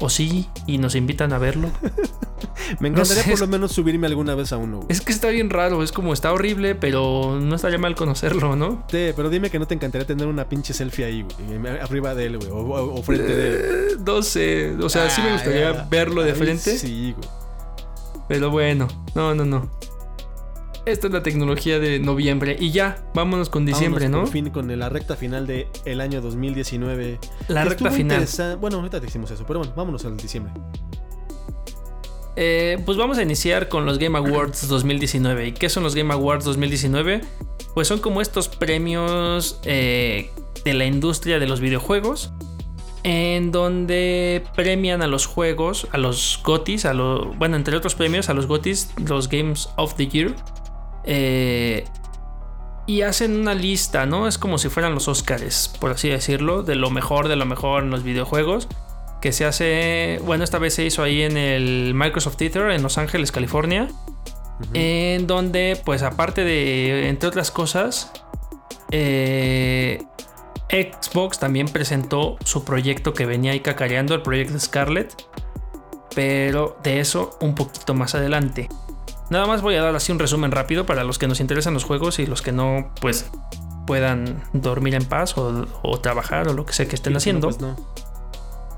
[0.00, 1.70] O sí, y nos invitan a verlo.
[2.80, 4.80] Me encantaría por lo menos subirme alguna vez a uno.
[4.88, 8.84] Es que está bien raro, es como está horrible, pero no estaría mal conocerlo, ¿no?
[8.90, 12.26] Sí, pero dime que no te encantaría tener una pinche selfie ahí, güey, arriba de
[12.26, 13.56] él, güey, o, frente de él.
[13.56, 16.78] Eh, no sé, o sea, sí me gustaría verlo de frente.
[16.78, 17.28] Sí, güey.
[18.28, 19.68] Pero bueno, no, no, no.
[20.90, 22.56] Esta es la tecnología de noviembre.
[22.58, 24.22] Y ya, vámonos con diciembre, ¿no?
[24.22, 27.20] Por fin con la recta final del el año 2019.
[27.46, 28.26] La recta final.
[28.60, 30.52] Bueno, ahorita decimos eso, pero bueno, vámonos al diciembre.
[32.34, 35.48] Eh, pues vamos a iniciar con los Game Awards 2019.
[35.48, 37.20] ¿Y qué son los Game Awards 2019?
[37.74, 40.32] Pues son como estos premios eh,
[40.64, 42.32] de la industria de los videojuegos.
[43.02, 48.28] En donde premian a los juegos, a los GOTIS, a los, bueno, entre otros premios,
[48.28, 50.34] a los GOTIS, los Games of the Year.
[51.04, 51.84] Eh,
[52.86, 54.26] y hacen una lista, ¿no?
[54.26, 57.84] Es como si fueran los Oscars, por así decirlo, de lo mejor de lo mejor
[57.84, 58.68] en los videojuegos.
[59.20, 62.98] Que se hace, bueno, esta vez se hizo ahí en el Microsoft Theater en Los
[62.98, 63.88] Ángeles, California.
[64.74, 68.10] En donde, pues aparte de, entre otras cosas,
[68.90, 70.02] eh,
[70.68, 75.14] Xbox también presentó su proyecto que venía ahí cacareando, el proyecto Scarlet.
[76.14, 78.68] Pero de eso un poquito más adelante.
[79.30, 81.84] Nada más voy a dar así un resumen rápido para los que nos interesan los
[81.84, 83.30] juegos y los que no, pues
[83.86, 85.66] puedan dormir en paz o,
[86.00, 87.48] trabajar o lo que sea que estén haciendo.
[87.48, 87.58] Pues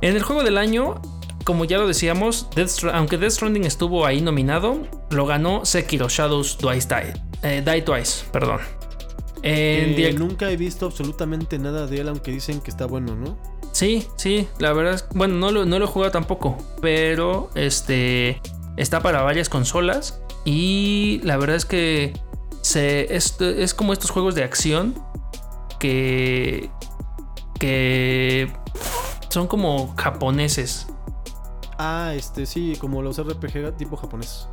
[0.03, 1.01] en el juego del año,
[1.45, 2.49] como ya lo decíamos,
[2.93, 7.12] aunque Death Stranding estuvo ahí nominado, lo ganó Sekiro Shadows Twice Die,
[7.43, 8.61] eh, Die Twice, perdón.
[10.19, 13.38] nunca he visto absolutamente nada de él, aunque dicen que está bueno, ¿no?
[13.73, 18.41] Sí, sí, la verdad es bueno, no lo, no lo he jugado tampoco, pero este
[18.77, 22.13] está para varias consolas y la verdad es que
[22.61, 24.95] se, es, es como estos juegos de acción
[25.79, 26.71] que,
[27.59, 28.53] que
[29.29, 30.87] son como japoneses.
[31.79, 34.49] Ah, este, sí, como los RPG tipo japonés.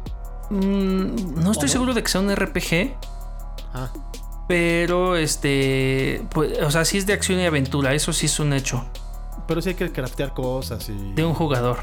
[0.49, 2.95] Mm, no estoy seguro de que sea un RPG.
[3.73, 3.89] Ah.
[4.47, 8.53] Pero, este, pues, o sea, sí es de acción y aventura, eso sí es un
[8.53, 8.83] hecho.
[9.47, 11.13] Pero sí hay que craftear cosas y...
[11.13, 11.77] De un jugador.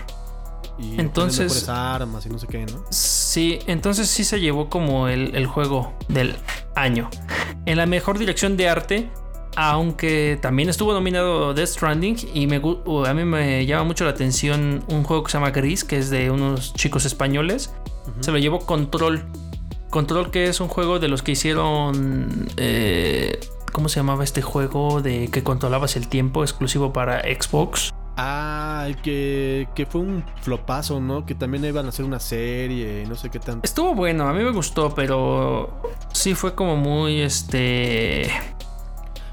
[0.79, 2.85] Y entonces armas y no sé qué, ¿no?
[2.91, 6.37] Sí, entonces sí se llevó como el, juego del
[6.75, 7.11] año.
[7.65, 9.11] En la mejor dirección de arte,
[9.57, 14.85] aunque también estuvo nominado Death Stranding y me, a mí me llama mucho la atención
[14.89, 17.73] un juego que se llama Gris, que es de unos chicos españoles.
[18.21, 19.25] Se lo llevó Control.
[19.91, 22.49] Control que es un juego de los que hicieron...
[22.57, 23.41] Eh,
[23.73, 27.93] ¿Cómo se llamaba este juego de que controlabas el tiempo exclusivo para Xbox?
[28.19, 31.27] Ah, que, que fue un flopazo, ¿no?
[31.27, 33.67] Que también iban a hacer una serie, no sé qué tanto.
[33.67, 38.31] Estuvo bueno, a mí me gustó, pero sí fue como muy este.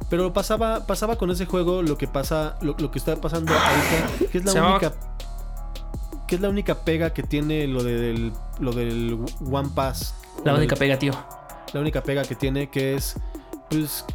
[0.10, 4.38] Pero pasaba, pasaba con ese juego lo que pasa, lo, que está pasando ahorita, que
[4.38, 4.93] es la única.
[6.28, 9.17] Que es la única pega que tiene lo del, lo del
[9.50, 10.13] One Pass.
[10.43, 11.13] La única pega, tío.
[11.72, 13.15] La única pega que tiene, que es.
[13.69, 14.06] Pues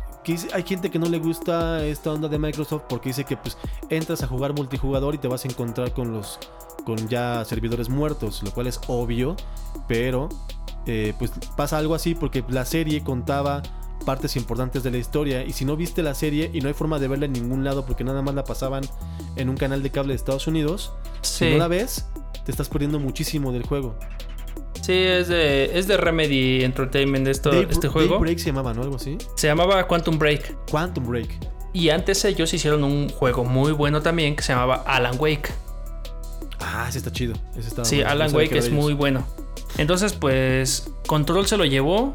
[0.52, 3.56] hay gente que no le gusta esta onda de Microsoft porque dice que pues
[3.88, 6.38] entras a jugar multijugador y te vas a encontrar con los
[6.84, 9.36] con ya servidores muertos, lo cual es obvio,
[9.86, 10.28] pero
[10.86, 13.62] eh, pues pasa algo así porque la serie contaba
[14.06, 16.98] partes importantes de la historia y si no viste la serie y no hay forma
[16.98, 18.84] de verla en ningún lado porque nada más la pasaban
[19.36, 22.06] en un canal de cable de Estados Unidos, si no la ves,
[22.44, 23.96] te estás perdiendo muchísimo del juego.
[24.88, 28.18] Sí, es de, es de Remedy Entertainment esto, este juego.
[28.20, 28.80] Break se llamaba, ¿no?
[28.80, 29.18] Algo así.
[29.34, 30.64] Se llamaba Quantum Break.
[30.70, 31.28] Quantum Break.
[31.74, 35.52] Y antes ellos hicieron un juego muy bueno también que se llamaba Alan Wake.
[36.60, 37.34] Ah, ese está chido.
[37.82, 39.26] sí, Alan Wake es muy bueno.
[39.76, 42.14] Entonces, pues, Control se lo llevó.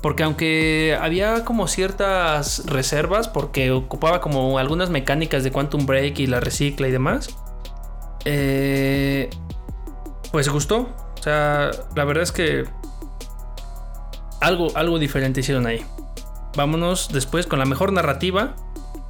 [0.00, 6.26] Porque aunque había como ciertas reservas, porque ocupaba como algunas mecánicas de Quantum Break y
[6.26, 7.36] la recicla y demás,
[8.24, 9.28] eh,
[10.32, 11.03] pues gustó.
[11.24, 12.66] O sea, la verdad es que
[14.42, 15.82] algo, algo diferente hicieron ahí.
[16.54, 18.56] Vámonos después con la mejor narrativa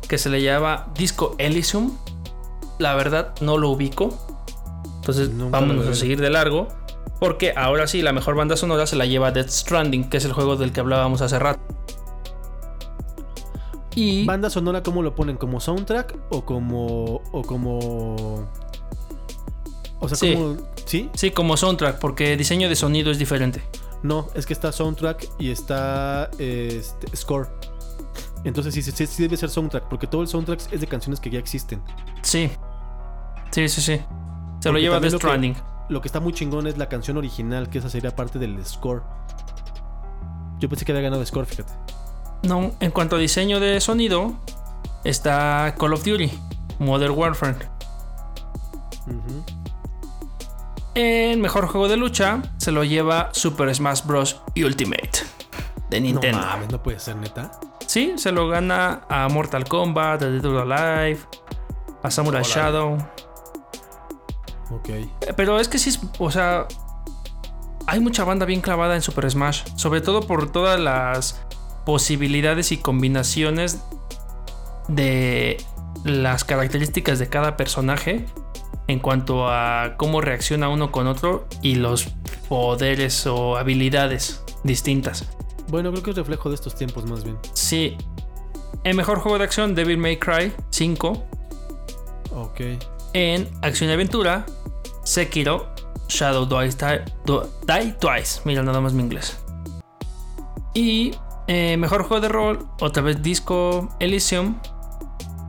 [0.08, 1.98] que se le llama Disco Elysium.
[2.78, 4.16] La verdad no lo ubico.
[5.00, 6.68] Entonces vámonos a seguir de largo.
[7.18, 10.32] Porque ahora sí, la mejor banda sonora se la lleva Death Stranding, que es el
[10.32, 11.58] juego del que hablábamos hace rato.
[13.96, 14.24] Y.
[14.24, 15.36] ¿Banda sonora cómo lo ponen?
[15.36, 17.22] ¿Como soundtrack o como.
[17.32, 18.48] o como.
[19.98, 21.10] O sea, como ¿Sí?
[21.14, 23.62] Sí, como soundtrack, porque diseño de sonido es diferente.
[24.02, 27.48] No, es que está soundtrack y está este, score.
[28.44, 31.38] Entonces sí, sí, debe ser soundtrack, porque todo el soundtrack es de canciones que ya
[31.38, 31.82] existen.
[32.22, 32.50] Sí.
[33.50, 34.00] Sí, sí, sí.
[34.60, 35.56] Se lo lleva The Stranding.
[35.88, 39.02] Lo que está muy chingón es la canción original, que esa sería parte del score.
[40.58, 41.72] Yo pensé que había ganado score, fíjate.
[42.42, 44.34] No, en cuanto a diseño de sonido,
[45.04, 46.30] está Call of Duty,
[46.78, 47.68] Modern Warfare.
[50.94, 54.40] En mejor juego de lucha se lo lleva Super Smash Bros.
[54.56, 55.10] Ultimate
[55.90, 56.38] de Nintendo.
[56.38, 57.50] No mames, no puede ser neta.
[57.86, 61.20] Sí, se lo gana a Mortal Kombat, a Dead or Alive,
[62.02, 62.98] a Samurai Shadow.
[64.70, 64.88] Ok.
[65.36, 66.66] Pero es que sí, o sea,
[67.86, 71.40] hay mucha banda bien clavada en Super Smash, sobre todo por todas las
[71.84, 73.80] posibilidades y combinaciones
[74.88, 75.62] de
[76.04, 78.26] las características de cada personaje
[78.86, 82.08] en cuanto a cómo reacciona uno con otro y los
[82.48, 85.28] poderes o habilidades distintas.
[85.68, 87.38] Bueno, creo que es reflejo de estos tiempos más bien.
[87.54, 87.96] Sí.
[88.84, 91.24] En mejor juego de acción, Devil May Cry 5.
[92.34, 92.60] Ok.
[93.14, 94.44] En acción y aventura,
[95.04, 95.72] Sekiro
[96.08, 96.70] Shadow Die,
[97.66, 98.40] Die Twice.
[98.44, 99.38] Mira, nada más mi inglés.
[100.74, 101.12] Y
[101.46, 104.58] Eh, mejor juego de rol, otra vez Disco Elysium.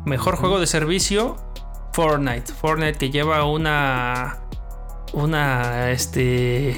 [0.04, 1.38] Mejor juego de servicio,
[1.96, 2.52] Fortnite.
[2.52, 4.40] Fortnite que lleva una.
[5.14, 5.92] Una.
[5.92, 6.72] Este.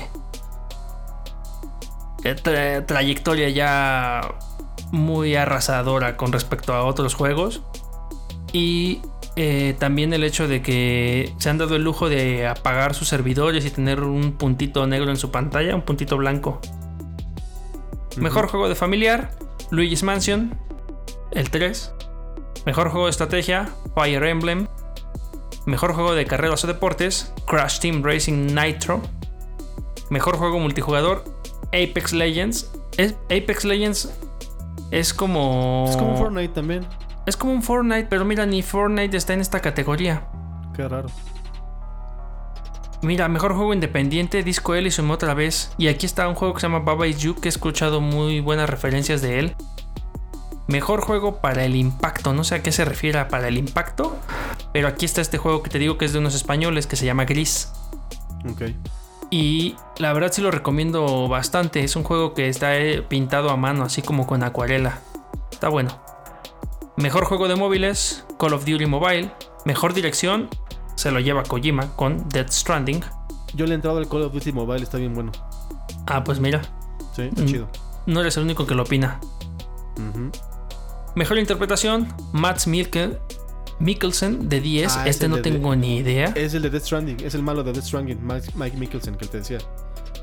[2.23, 4.35] Eh, trayectoria ya
[4.91, 7.63] muy arrasadora con respecto a otros juegos.
[8.53, 9.01] Y
[9.35, 13.65] eh, también el hecho de que se han dado el lujo de apagar sus servidores
[13.65, 16.61] y tener un puntito negro en su pantalla, un puntito blanco.
[18.17, 19.31] Mejor juego de familiar,
[19.71, 20.59] Luigi's Mansion,
[21.31, 21.91] el 3.
[22.67, 24.67] Mejor juego de estrategia, Fire Emblem.
[25.67, 29.01] Mejor juego de carreras o deportes, Crash Team Racing Nitro.
[30.09, 31.25] Mejor juego multijugador,
[31.67, 32.71] Apex Legends.
[33.25, 34.17] Apex Legends
[34.91, 35.85] es como.
[35.89, 36.87] Es como Fortnite también.
[37.25, 40.25] Es como un Fortnite, pero mira, ni Fortnite está en esta categoría.
[40.73, 41.09] Qué raro.
[43.01, 45.73] Mira, mejor juego independiente, Disco Elysium otra vez.
[45.77, 48.39] Y aquí está un juego que se llama Baba Is You, que he escuchado muy
[48.39, 49.55] buenas referencias de él.
[50.67, 54.17] Mejor juego para el impacto, no sé a qué se refiere para el impacto,
[54.73, 57.05] pero aquí está este juego que te digo que es de unos españoles que se
[57.05, 57.71] llama Gris.
[58.49, 58.63] Ok.
[59.29, 61.83] Y la verdad sí lo recomiendo bastante.
[61.83, 64.99] Es un juego que está eh, pintado a mano, así como con acuarela.
[65.51, 65.91] Está bueno.
[66.95, 69.31] Mejor juego de móviles, Call of Duty Mobile.
[69.65, 70.49] Mejor dirección,
[70.95, 73.03] se lo lleva Kojima con Dead Stranding.
[73.53, 75.31] Yo le he entrado al Call of Duty Mobile, está bien bueno.
[76.05, 76.61] Ah, pues mira.
[77.15, 77.67] Sí, está mm, chido.
[78.05, 79.19] No eres el único que lo opina.
[81.17, 83.17] Mejor interpretación, Matt Milke,
[83.79, 84.97] Mikkelsen de 10.
[84.97, 86.31] Ah, este no tengo ni idea.
[86.35, 88.19] Es el de Death Stranding, es el malo de Death Stranding,
[88.53, 89.57] Mike, Mikkelsen, que te decía.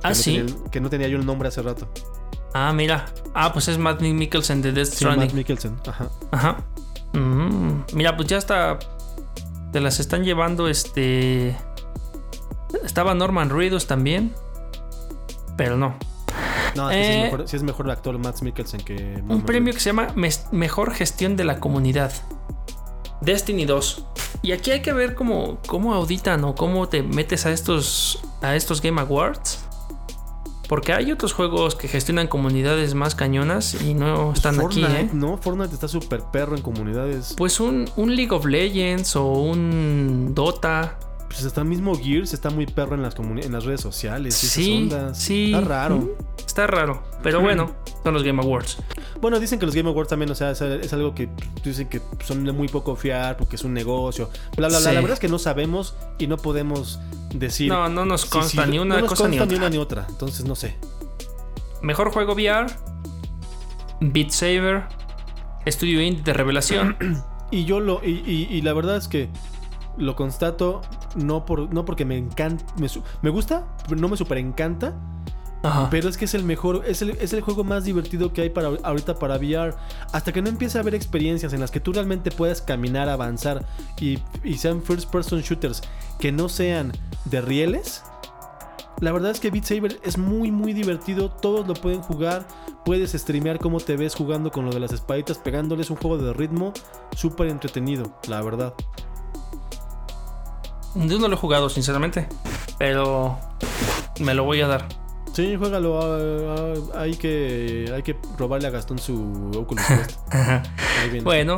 [0.05, 0.47] Ah, sí.
[0.71, 1.89] que no tenía yo el nombre hace rato.
[2.53, 3.07] Ah, mira.
[3.35, 5.27] Ah, pues es Matt Mikkelsen de Death Stranding.
[5.27, 6.11] Matt Mikkelsen, ajá.
[6.31, 6.65] Ajá.
[7.13, 8.79] Mm, mira, pues ya está.
[9.73, 11.57] Te las están llevando este.
[12.85, 14.33] Estaba Norman Reedus también.
[15.57, 15.97] Pero no.
[16.77, 19.23] No, es, eh, mejor, sí es mejor el actor Matt Mikkelsen que.
[19.29, 20.09] un premio que se llama
[20.53, 22.13] Mejor Gestión de la Comunidad.
[23.21, 24.05] Destiny 2.
[24.43, 28.57] Y aquí hay que ver cómo, cómo auditan o cómo te metes a estos, a
[28.57, 29.65] estos Game Awards.
[30.69, 35.11] Porque hay otros juegos que gestionan comunidades más cañonas y no están aquí, ¿eh?
[35.13, 37.35] No, Fortnite está súper perro en comunidades.
[37.37, 40.99] Pues un, un, League of Legends o un Dota.
[41.35, 44.37] Pues está mismo Gears, está muy perro en las, en las redes sociales.
[44.37, 45.53] Sí, sí.
[45.53, 46.17] Está raro.
[46.39, 47.03] Está raro.
[47.25, 47.73] Pero bueno,
[48.05, 48.79] son los Game Awards.
[49.21, 51.29] Bueno, dicen que los Game Awards también, o sea, es, algo que
[51.65, 54.31] dicen que son de muy poco fiar porque es un negocio.
[54.57, 54.93] Bla, bla, bla.
[54.93, 57.01] La verdad es que no sabemos y no podemos
[57.35, 57.69] decir.
[57.69, 59.57] No, no nos consta ni una cosa ni, otra.
[59.57, 60.07] una ni otra.
[60.09, 60.77] Entonces, no sé.
[61.83, 62.67] Mejor juego VR:
[64.01, 64.85] Beat Saber,
[65.65, 66.97] Estudio Indie de Revelación.
[67.51, 68.05] y yo lo.
[68.05, 69.31] Y, la verdad es que
[69.97, 70.83] lo constato
[71.17, 72.65] no, por, no porque me encanta.
[72.79, 72.89] Me,
[73.23, 74.95] me gusta, pero no me super encanta
[75.91, 78.51] pero es que es el mejor, es el, es el, juego más divertido que hay
[78.51, 79.75] para ahorita para VR.
[80.13, 83.65] Hasta que no empiece a haber experiencias en las que tú realmente puedas caminar, avanzar
[83.99, 84.19] y,
[84.59, 85.83] sean first person shooters
[86.19, 86.93] que no sean
[87.25, 88.03] de rieles.
[89.01, 92.47] La verdad es que Beat Saber es muy muy divertido, todos lo pueden jugar,
[92.85, 96.33] puedes streamear cómo te ves jugando con lo de las espaditas pegándoles un juego de
[96.33, 96.73] ritmo
[97.17, 98.75] súper entretenido, la verdad.
[100.95, 102.29] Yo no lo he jugado sinceramente,
[102.79, 103.39] pero
[104.21, 104.89] me lo voy a dar.
[105.33, 106.01] Sí, juégalo.
[106.01, 109.85] Ah, ah, hay, que, hay que robarle a Gastón su Oculus
[111.25, 111.57] bueno,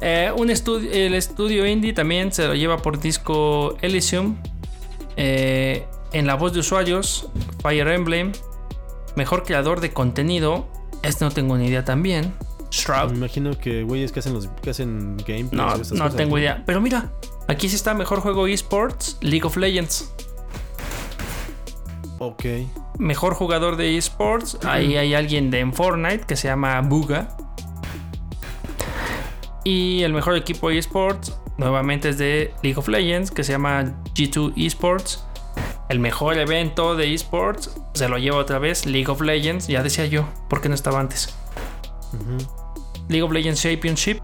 [0.00, 4.36] eh, un estudio, el estudio indie también se lo lleva por disco Elysium.
[5.16, 7.28] Eh, en la voz de usuarios,
[7.62, 8.32] Fire Emblem.
[9.14, 10.66] Mejor creador de contenido.
[11.02, 12.34] Este no tengo ni idea también.
[12.70, 13.10] Shroud.
[13.10, 15.92] Me imagino que güeyes que hacen los que hacen gameplays.
[15.92, 16.62] No, no tengo idea.
[16.66, 17.12] Pero mira,
[17.52, 20.12] aquí sí está mejor juego esports, League of Legends.
[22.18, 22.44] Ok.
[22.98, 24.58] Mejor jugador de esports.
[24.64, 27.36] Ahí hay alguien de en Fortnite que se llama Buga.
[29.64, 31.36] Y el mejor equipo de esports.
[31.56, 33.30] Nuevamente es de League of Legends.
[33.30, 35.24] Que se llama G2 Esports.
[35.88, 37.70] El mejor evento de esports.
[37.94, 38.86] Se lo lleva otra vez.
[38.86, 39.66] League of Legends.
[39.66, 40.28] Ya decía yo.
[40.48, 41.34] ¿Por qué no estaba antes?
[43.08, 44.21] League of Legends Championship.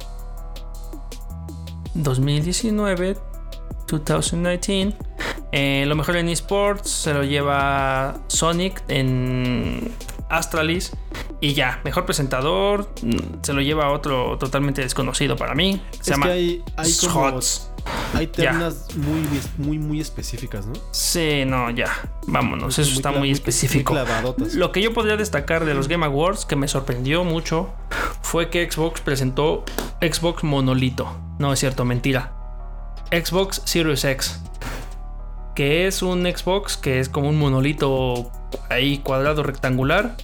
[2.09, 3.17] 2019.
[3.87, 4.97] 2019.
[5.51, 9.91] Eh, lo mejor en esports se lo lleva Sonic en
[10.29, 10.93] Astralis.
[11.41, 15.81] Y ya, mejor presentador mm, se lo lleva otro totalmente desconocido para mí.
[16.01, 16.93] Se llama hay, hay
[18.15, 19.23] Hay ternas muy,
[19.57, 20.75] muy, muy específicas, ¿no?
[20.91, 21.91] Sí, no, ya.
[22.27, 23.97] Vámonos, eso está muy específico.
[24.55, 27.71] Lo que yo podría destacar de los Game Awards, que me sorprendió mucho,
[28.21, 29.65] fue que Xbox presentó
[30.01, 31.28] Xbox Monolito.
[31.39, 32.33] No es cierto, mentira.
[33.11, 34.41] Xbox Series X
[35.59, 38.31] que es un Xbox que es como un monolito
[38.71, 40.17] ahí cuadrado rectangular.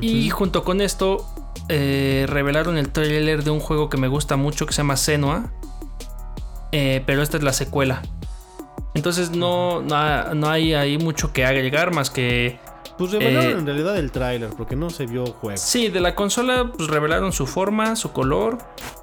[0.00, 1.26] Y junto con esto
[1.68, 5.50] eh, revelaron el trailer de un juego que me gusta mucho que se llama Senua.
[6.70, 8.02] Eh, pero esta es la secuela.
[8.94, 12.60] Entonces no, no, hay ahí mucho que agregar más que...
[12.98, 15.58] Pues revelaron eh, en realidad el tráiler porque no se vio juego.
[15.58, 18.58] Sí, de la consola pues revelaron su forma, su color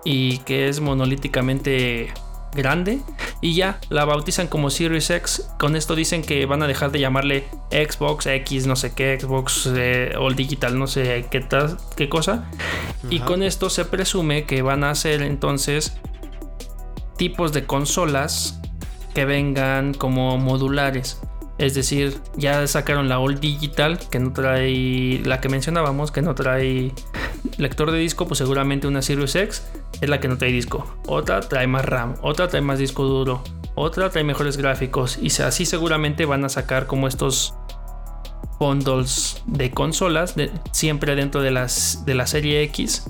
[0.06, 2.14] y que es monolíticamente
[2.54, 3.00] grande
[3.40, 5.50] y ya la bautizan como Series X.
[5.60, 9.70] Con esto dicen que van a dejar de llamarle Xbox X, no sé qué, Xbox
[9.74, 11.46] eh, All Digital, no sé qué,
[11.96, 12.50] qué cosa.
[13.10, 15.98] Y con esto se presume que van a hacer entonces
[17.18, 18.60] tipos de consolas
[19.14, 21.22] que vengan como modulares.
[21.62, 26.34] Es decir, ya sacaron la All Digital, que no trae la que mencionábamos, que no
[26.34, 26.92] trae
[27.58, 29.68] lector de disco, pues seguramente una Series X
[30.02, 30.98] es la que no trae disco.
[31.06, 33.44] Otra trae más RAM, otra trae más disco duro,
[33.76, 35.20] otra trae mejores gráficos.
[35.22, 37.54] Y así seguramente van a sacar como estos
[38.60, 40.34] bundles de consolas,
[40.72, 43.06] siempre dentro de, las, de la serie X.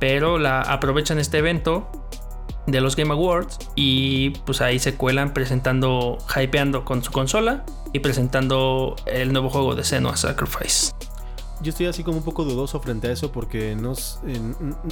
[0.00, 1.90] Pero la aprovechan este evento
[2.66, 7.98] de los Game Awards y pues ahí se cuelan presentando, hypeando con su consola y
[8.00, 10.92] presentando el nuevo juego de Senua Sacrifice.
[11.60, 13.94] Yo estoy así como un poco dudoso frente a eso porque no,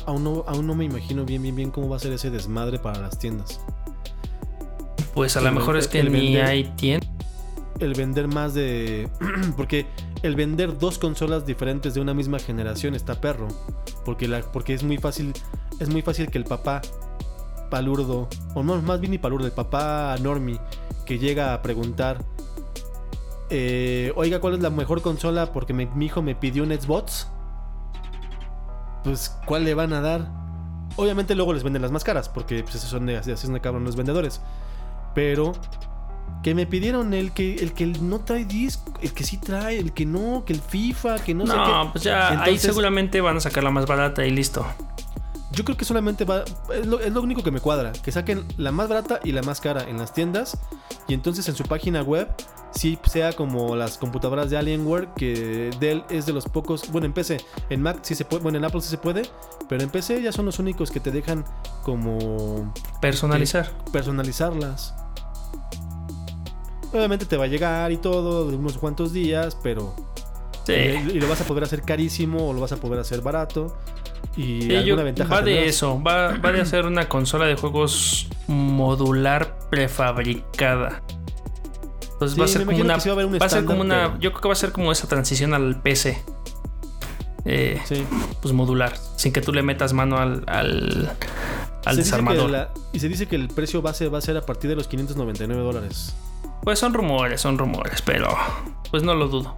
[0.07, 2.79] aún, no, aún no me imagino bien, bien, bien cómo va a ser ese desmadre
[2.79, 3.61] para las tiendas.
[5.15, 7.07] Pues a lo mejor es que ni hay tienda.
[7.81, 9.09] El vender más de...
[9.57, 9.87] porque
[10.23, 13.49] el vender dos consolas diferentes de una misma generación está perro.
[14.05, 15.33] Porque, la, porque es muy fácil
[15.81, 16.83] es muy fácil que el papá
[17.71, 20.59] palurdo, o no, más bien ni palurdo, el papá Normi,
[21.07, 22.23] que llega a preguntar,
[23.49, 25.53] eh, oiga, ¿cuál es la mejor consola?
[25.53, 27.29] Porque mi hijo me pidió un Xbox.
[29.03, 30.29] Pues, ¿cuál le van a dar?
[30.97, 33.85] Obviamente luego les venden las más caras, porque pues, son de, así son de cabrón
[33.85, 34.41] los vendedores.
[35.15, 35.53] Pero
[36.43, 39.93] que me pidieron el que el que no trae disco, el que sí trae, el
[39.93, 41.59] que no, que el FIFA, que no, sé qué.
[41.59, 44.67] No, pues ya ahí seguramente van a sacar la más barata y listo.
[45.53, 46.45] Yo creo que solamente va.
[46.73, 47.93] Es lo, único que me cuadra.
[47.93, 50.57] Que saquen la más barata y la más cara en las tiendas.
[51.09, 52.29] Y entonces en su página web.
[52.73, 55.09] Sí sea como las computadoras de Alienware.
[55.17, 56.91] Que Dell es de los pocos.
[56.93, 57.39] Bueno, en PC.
[57.69, 58.43] En Mac sí se puede.
[58.43, 59.23] Bueno, en Apple sí se puede.
[59.69, 61.45] Pero en PC ya son los únicos que te dejan
[61.83, 62.73] como.
[63.01, 63.73] Personalizar.
[63.93, 64.95] personalizarlas.
[66.93, 68.49] Obviamente te va a llegar y todo.
[68.49, 69.57] De unos cuantos días.
[69.61, 69.97] Pero.
[70.65, 70.75] Sí.
[70.75, 73.77] y lo vas a poder hacer carísimo o lo vas a poder hacer barato.
[74.37, 75.35] Y alguna ventaja.
[75.35, 81.03] Va de eso, va, de hacer una consola de juegos modular prefabricada.
[82.13, 82.97] Entonces va a ser como una.
[82.97, 84.19] Va a, ser como una.
[84.21, 86.23] Yo creo que va a ser como esa transición al PC.
[87.45, 88.07] Eh, sí.
[88.43, 88.93] Pues modular.
[89.17, 92.69] Sin que tú le metas mano al, al, desarmador.
[92.93, 95.63] y se dice que el precio base va a ser a partir de los 599
[95.63, 96.15] dólares.
[96.63, 98.37] Pues son rumores, son rumores, pero
[98.91, 99.57] pues no lo dudo.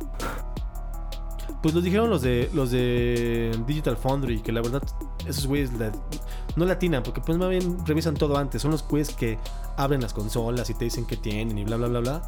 [1.62, 4.82] Pues lo dijeron los de los de Digital Foundry, que la verdad
[5.26, 5.70] esos güeyes
[6.56, 8.62] no latinan, porque pues más bien revisan todo antes.
[8.62, 9.38] Son los güeyes que
[9.76, 12.22] abren las consolas y te dicen que tienen y bla bla bla bla.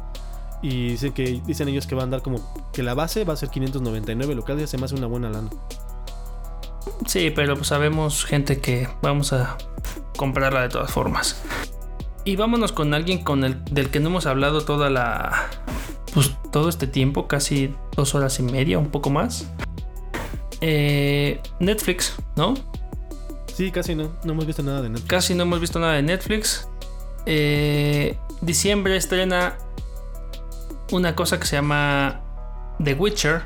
[0.61, 2.39] Y dicen que dicen ellos que van a dar como
[2.71, 5.29] que la base va a ser 599, lo que ya se me hace una buena
[5.29, 5.49] lana.
[7.05, 9.57] Sí, pero pues sabemos gente que vamos a
[10.15, 11.41] comprarla de todas formas.
[12.23, 15.49] Y vámonos con alguien con el del que no hemos hablado toda la
[16.15, 19.51] pues todo este tiempo, casi dos horas y media, un poco más.
[20.61, 22.53] Eh, Netflix, ¿no?
[23.53, 25.09] Sí, casi no, no hemos visto nada de Netflix.
[25.09, 26.69] Casi no hemos visto nada de Netflix.
[27.25, 29.57] Eh, diciembre estrena
[30.93, 32.21] una cosa que se llama
[32.81, 33.43] The Witcher,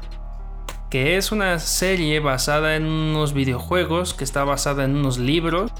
[0.91, 5.71] que es una serie basada en unos videojuegos, que está basada en unos libros.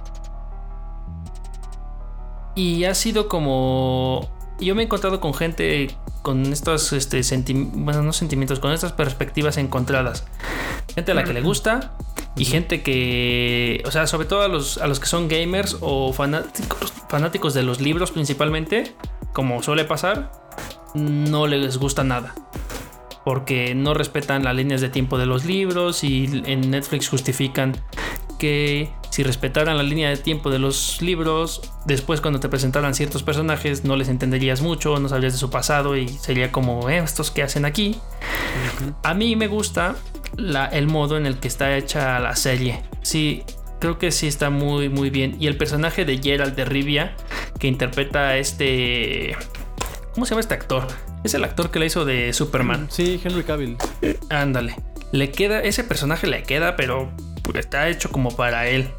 [2.56, 7.22] Y ha sido como yo me he encontrado con gente con estos este,
[7.54, 10.26] bueno, no sentimientos, con estas perspectivas encontradas.
[10.94, 11.96] Gente a la que le gusta
[12.36, 16.14] y gente que, o sea, sobre todo a los, a los que son gamers o
[16.14, 18.96] fanáticos, fanáticos de los libros principalmente,
[19.34, 20.32] como suele pasar,
[20.94, 22.36] no les gusta nada.
[23.24, 27.76] Porque no respetan las líneas de tiempo de los libros y en Netflix justifican
[28.40, 33.22] que si respetaran la línea de tiempo de los libros, después cuando te presentaran ciertos
[33.22, 37.30] personajes no les entenderías mucho, no sabrías de su pasado y sería como, eh, estos
[37.30, 38.00] que hacen aquí.
[39.04, 39.96] A mí me gusta
[40.72, 42.82] el modo en el que está hecha la serie.
[43.02, 43.44] Sí,
[43.80, 45.36] creo que sí está muy, muy bien.
[45.40, 47.16] Y el personaje de Gerald de Rivia,
[47.60, 49.36] que interpreta a este...
[50.14, 50.88] ¿Cómo se llama este actor?
[51.24, 52.88] Es el actor que le hizo de Superman.
[52.90, 53.78] Sí, Henry Cavill.
[54.30, 54.76] Ándale.
[55.12, 57.12] Le queda, ese personaje le queda, pero
[57.58, 58.90] está hecho como para él.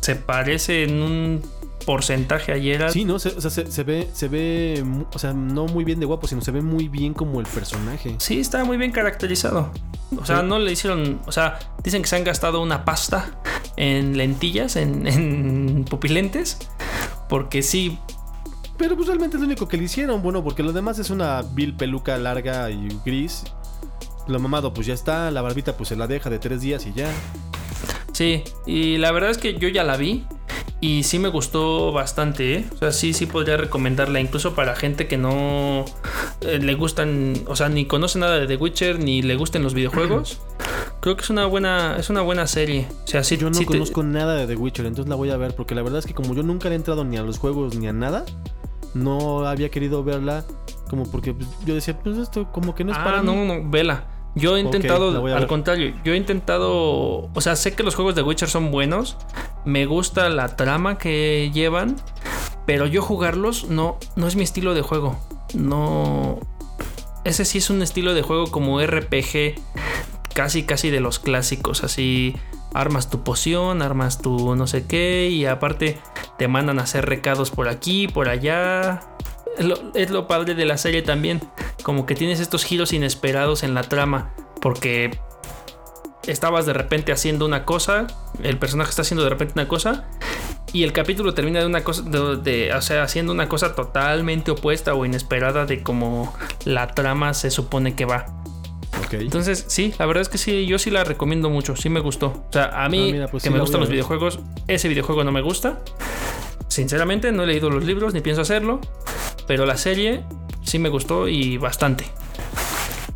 [0.00, 1.42] Se parece en un
[1.84, 2.90] porcentaje ayer.
[2.90, 6.06] Sí, no, se, o sea, se, ve, se ve, o sea, no muy bien de
[6.06, 8.16] guapo, sino se ve muy bien como el personaje.
[8.18, 9.70] Sí, está muy bien caracterizado.
[10.18, 13.40] O sea, no le hicieron, o sea, dicen que se han gastado una pasta
[13.76, 16.58] en lentillas, en, en pupilentes,
[17.28, 17.98] porque sí,
[18.76, 21.42] pero pues realmente es lo único que le hicieron, bueno, porque lo demás es una
[21.42, 23.44] vil peluca larga y gris.
[24.26, 26.92] Lo mamado pues ya está, la barbita pues se la deja de tres días y
[26.92, 27.10] ya.
[28.14, 30.24] Sí, y la verdad es que yo ya la vi
[30.80, 32.64] y sí me gustó bastante, ¿eh?
[32.72, 35.84] O sea, sí, sí podría recomendarla incluso para gente que no
[36.40, 39.74] eh, le gustan, o sea, ni conoce nada de The Witcher ni le gusten los
[39.74, 40.40] videojuegos.
[41.00, 42.86] Creo que es una buena, es una buena serie.
[43.04, 45.56] O sea, sí, yo no conozco nada de The Witcher, entonces la voy a ver
[45.56, 47.74] porque la verdad es que como yo nunca le he entrado ni a los juegos
[47.74, 48.24] ni a nada,
[48.94, 50.44] no había querido verla
[50.88, 53.68] como porque pues, yo decía, pues esto como que no es ah, para no, no,
[53.68, 54.06] vela.
[54.34, 58.22] Yo he intentado, al contrario, yo he intentado, o sea, sé que los juegos de
[58.22, 59.16] Witcher son buenos,
[59.64, 61.96] me gusta la trama que llevan,
[62.66, 65.18] pero yo jugarlos no, no es mi estilo de juego.
[65.54, 66.40] No,
[67.22, 69.54] ese sí es un estilo de juego como RPG,
[70.34, 72.34] casi, casi de los clásicos, así
[72.74, 75.98] armas tu poción, armas tu no sé qué, y aparte
[76.38, 79.00] te mandan a hacer recados por aquí, por allá.
[79.94, 81.40] Es lo, padre de la serie también,
[81.82, 85.18] como que tienes estos giros inesperados en la trama, porque
[86.26, 88.06] estabas de repente haciendo una cosa,
[88.42, 90.04] el personaje está haciendo de repente una cosa,
[90.72, 94.94] y el capítulo termina de una cosa, de, o sea, haciendo una cosa totalmente opuesta
[94.94, 96.34] o inesperada de como
[96.64, 98.26] la trama se supone que va.
[99.12, 102.26] Entonces, sí, la verdad es que sí, yo sí la recomiendo mucho, sí me gustó.
[102.48, 105.40] O sea, a mí ah, pues que me gustan los videojuegos, ese videojuego no me
[105.40, 105.80] gusta.
[106.68, 108.80] Sinceramente, no he leído los libros ni pienso hacerlo,
[109.46, 110.24] pero la serie
[110.62, 112.04] sí me gustó y bastante.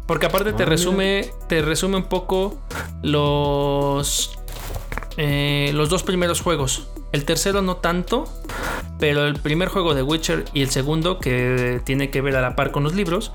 [0.06, 2.58] Porque aparte te ah, resume, te resume un poco
[3.02, 4.38] los
[5.20, 6.86] eh, los dos primeros juegos.
[7.10, 8.24] El tercero no tanto,
[9.00, 12.54] pero el primer juego de Witcher y el segundo, que tiene que ver a la
[12.54, 13.32] par con los libros,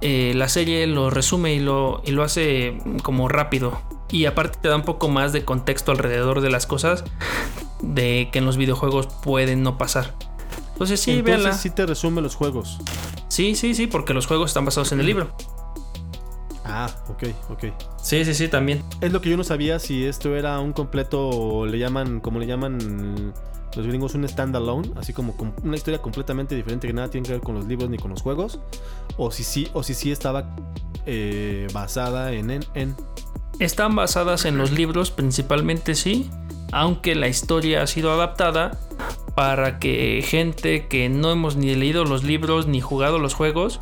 [0.00, 3.80] eh, la serie lo resume y lo, y lo hace como rápido.
[4.10, 7.04] Y aparte te da un poco más de contexto alrededor de las cosas
[7.82, 10.14] de que en los videojuegos pueden no pasar.
[10.82, 12.78] Entonces sí, Entonces, sí te resume los juegos.
[13.28, 15.30] Sí, sí, sí, porque los juegos están basados en el libro.
[16.64, 17.64] Ah, ok, ok.
[18.02, 18.82] Sí, sí, sí, también.
[19.00, 22.48] Es lo que yo no sabía si esto era un completo, le llaman, como le
[22.48, 23.32] llaman
[23.76, 27.42] los gringos, un standalone, así como una historia completamente diferente que nada tiene que ver
[27.42, 28.58] con los libros ni con los juegos,
[29.16, 30.56] o si sí, o si sí estaba
[31.06, 32.96] eh, basada en, en, en.
[33.60, 36.28] Están basadas en los libros principalmente, sí,
[36.72, 38.80] aunque la historia ha sido adaptada
[39.34, 43.80] para que gente que no hemos ni leído los libros ni jugado los juegos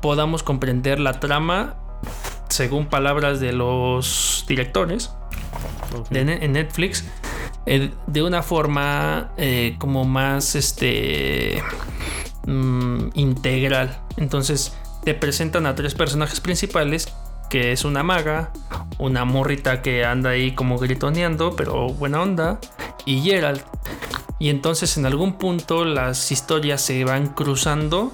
[0.00, 1.76] podamos comprender la trama
[2.48, 5.12] según palabras de los directores
[6.10, 7.04] de, en Netflix,
[7.66, 11.62] eh, de una forma eh, como más este
[12.46, 14.00] mm, integral.
[14.16, 17.12] Entonces te presentan a tres personajes principales,
[17.48, 18.52] que es una maga,
[18.98, 22.60] una morrita que anda ahí como gritoneando, pero buena onda,
[23.06, 23.62] y Geralt.
[24.40, 28.12] Y entonces en algún punto las historias se van cruzando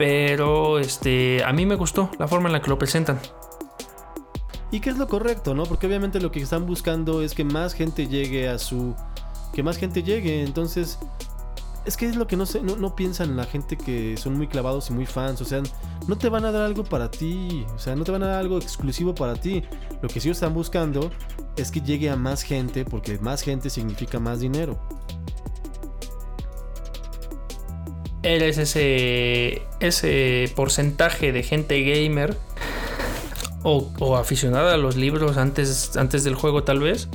[0.00, 3.20] pero este, a mí me gustó la forma en la que lo presentan.
[4.70, 5.64] Y que es lo correcto, ¿no?
[5.64, 8.94] Porque obviamente lo que están buscando es que más gente llegue a su.
[9.52, 10.42] Que más gente llegue.
[10.42, 10.98] Entonces.
[11.84, 14.90] Es que es lo que no, sé, no, piensan la gente que son muy clavados
[14.90, 15.40] y muy fans.
[15.40, 15.62] O sea,
[16.06, 17.64] no te van a dar algo para ti.
[17.74, 19.64] O sea, no te van a dar algo exclusivo para ti.
[20.02, 21.10] Lo que sí están buscando
[21.56, 22.84] es que llegue a más gente.
[22.84, 24.78] Porque más gente significa más dinero.
[28.22, 32.36] eres ese, ese porcentaje de gente gamer
[33.62, 37.08] o, aficionada a los libros antes, antes del juego tal vez,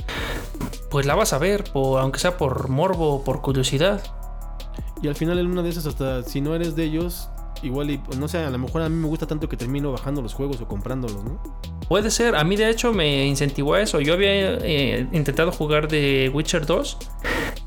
[0.90, 4.02] pues la vas a ver, aunque sea por morbo o por curiosidad.
[5.02, 7.28] Y al final en una de esas, hasta si no eres de ellos,
[7.62, 10.22] igual y no sé, a lo mejor a mí me gusta tanto que termino bajando
[10.22, 11.40] los juegos o comprándolos, ¿no?
[11.88, 14.00] Puede ser, a mí de hecho me incentivó a eso.
[14.00, 16.98] Yo había eh, intentado jugar de Witcher 2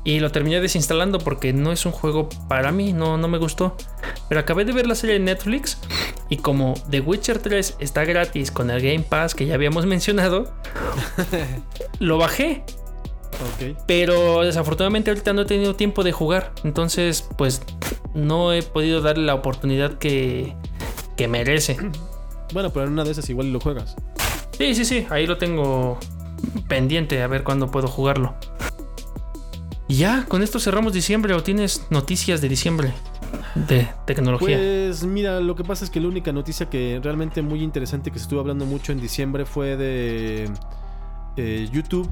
[0.04, 3.76] y lo terminé desinstalando porque no es un juego para mí, no, no me gustó.
[4.28, 5.78] Pero acabé de ver la serie de Netflix
[6.28, 10.52] y como The Witcher 3 está gratis con el Game Pass que ya habíamos mencionado,
[11.98, 12.64] lo bajé.
[13.86, 16.52] Pero desafortunadamente ahorita no he tenido tiempo de jugar.
[16.64, 17.62] Entonces, pues
[18.14, 20.54] no he podido darle la oportunidad que,
[21.16, 21.76] que merece.
[22.52, 23.96] Bueno, pero en una de esas igual lo juegas.
[24.58, 25.06] Sí, sí, sí.
[25.10, 25.98] Ahí lo tengo
[26.68, 28.34] pendiente a ver cuándo puedo jugarlo.
[29.88, 32.92] Y ya, con esto cerramos diciembre o tienes noticias de diciembre
[33.54, 34.56] de tecnología.
[34.56, 38.18] Pues mira, lo que pasa es que la única noticia que realmente muy interesante que
[38.18, 40.48] se estuvo hablando mucho en diciembre fue de
[41.36, 42.08] eh, YouTube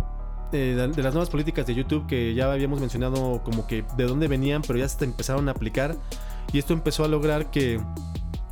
[0.51, 4.63] de las nuevas políticas de YouTube que ya habíamos mencionado como que de dónde venían,
[4.63, 5.97] pero ya se empezaron a aplicar.
[6.53, 7.81] Y esto empezó a lograr que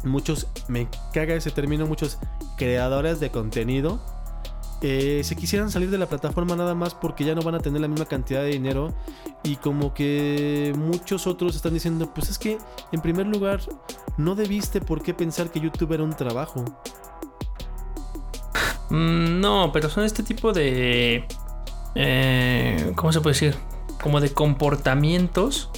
[0.05, 2.19] muchos, me caga ese término, muchos
[2.57, 4.01] creadores de contenido
[4.83, 7.81] eh, se quisieran salir de la plataforma nada más porque ya no van a tener
[7.81, 8.93] la misma cantidad de dinero
[9.43, 12.59] y como que muchos otros están diciendo, pues es que
[12.93, 13.61] en primer lugar
[14.19, 16.63] no debiste por qué pensar que YouTube era un trabajo.
[18.91, 21.27] Mm, no, pero son este tipo de...
[21.97, 23.55] Eh, ¿Cómo se puede decir?
[24.01, 25.71] Como de comportamientos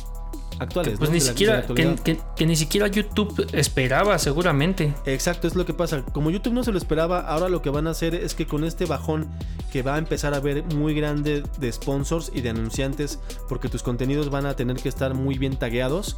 [0.59, 0.99] actuales.
[0.99, 4.93] pues ni siquiera, que, ni siquiera YouTube esperaba, seguramente.
[5.07, 6.05] Exacto, es lo que pasa.
[6.13, 8.65] Como YouTube no se lo esperaba, ahora lo que van a hacer es que con
[8.65, 9.29] este bajón
[9.73, 13.83] que va a empezar a ver muy grande de sponsors y de anunciantes, porque tus
[13.83, 16.17] contenidos van a tener que estar muy bien tagueados.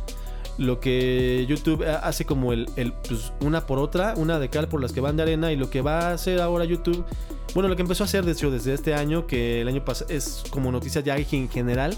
[0.60, 2.66] Lo que YouTube hace como el,
[3.08, 5.70] pues, una por otra, una de cal por las que van de arena, y lo
[5.70, 7.02] que va a hacer ahora YouTube,
[7.54, 10.44] bueno, lo que empezó a hacer de desde este año, que el año pasado es
[10.50, 11.96] como noticia ya en general,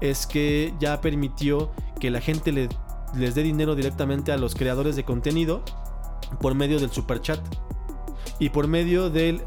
[0.00, 2.68] es que ya permitió que la gente le,
[3.16, 5.64] les dé dinero directamente a los creadores de contenido
[6.40, 7.40] por medio del super chat
[8.38, 9.42] y por medio del,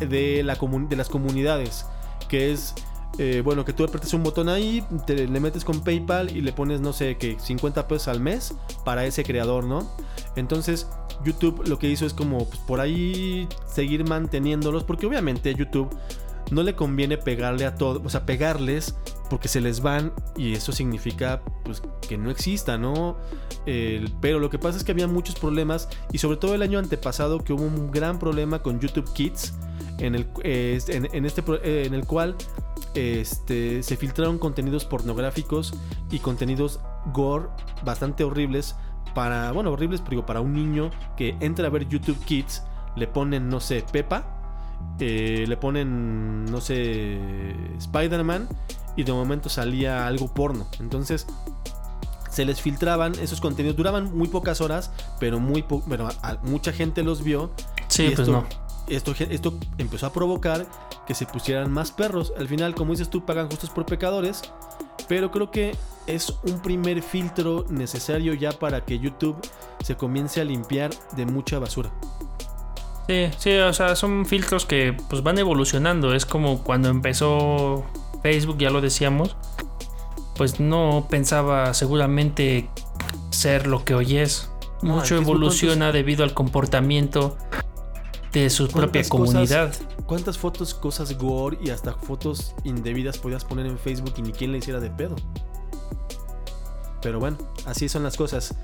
[0.00, 1.86] de, de las comunidades,
[2.28, 2.74] que es
[3.18, 6.52] eh, bueno, que tú apretes un botón ahí, te, le metes con PayPal y le
[6.52, 8.54] pones, no sé, que 50 pesos al mes
[8.84, 9.86] para ese creador, ¿no?
[10.34, 10.88] Entonces,
[11.24, 15.90] YouTube lo que hizo es como pues, por ahí seguir manteniéndolos, porque obviamente YouTube
[16.50, 18.94] no le conviene pegarle a todos, o sea, pegarles
[19.28, 23.16] porque se les van y eso significa pues que no exista, ¿no?
[24.20, 27.38] pero lo que pasa es que había muchos problemas y sobre todo el año antepasado
[27.38, 29.54] que hubo un gran problema con YouTube Kids
[29.98, 32.36] en el, en, este, eh, en el cual
[32.94, 35.74] este, se filtraron contenidos pornográficos
[36.10, 36.80] y contenidos
[37.12, 37.48] gore
[37.84, 38.76] bastante horribles
[39.14, 42.62] para, bueno, horribles, pero para un niño que entra a ver YouTube Kids,
[42.96, 44.24] le ponen, no sé, Pepa,
[44.98, 47.18] eh, le ponen, no sé,
[47.78, 48.48] Spider-Man
[48.96, 50.66] y de momento salía algo porno.
[50.80, 51.26] Entonces
[52.30, 54.90] se les filtraban esos contenidos, duraban muy pocas horas,
[55.20, 56.08] pero muy bueno,
[56.42, 57.50] mucha gente los vio.
[57.88, 58.46] Sí, pues esto, no.
[58.88, 60.66] Esto, esto empezó a provocar
[61.06, 62.32] que se pusieran más perros.
[62.38, 64.42] Al final, como dices tú, pagan justos por pecadores.
[65.08, 65.76] Pero creo que
[66.06, 69.36] es un primer filtro necesario ya para que YouTube
[69.82, 71.90] se comience a limpiar de mucha basura.
[73.08, 76.14] Sí, sí, o sea, son filtros que pues van evolucionando.
[76.14, 77.84] Es como cuando empezó
[78.22, 79.36] Facebook, ya lo decíamos,
[80.36, 82.68] pues no pensaba seguramente
[83.30, 84.48] ser lo que hoy es.
[84.82, 87.36] Mucho evoluciona debido al comportamiento
[88.32, 89.74] de su propia comunidad.
[90.06, 94.52] ¿Cuántas fotos, cosas gore y hasta fotos indebidas podías poner en Facebook y ni quien
[94.52, 95.16] le hiciera de pedo?
[97.02, 98.54] Pero bueno, así son las cosas.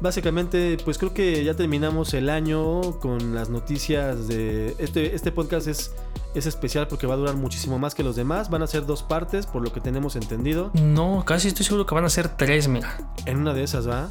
[0.00, 4.74] Básicamente, pues creo que ya terminamos el año con las noticias de...
[4.78, 5.92] Este, este podcast es,
[6.34, 8.50] es especial porque va a durar muchísimo más que los demás.
[8.50, 10.70] Van a ser dos partes, por lo que tenemos entendido.
[10.74, 12.96] No, casi estoy seguro que van a ser tres, mira.
[13.26, 14.08] En una de esas, ¿va?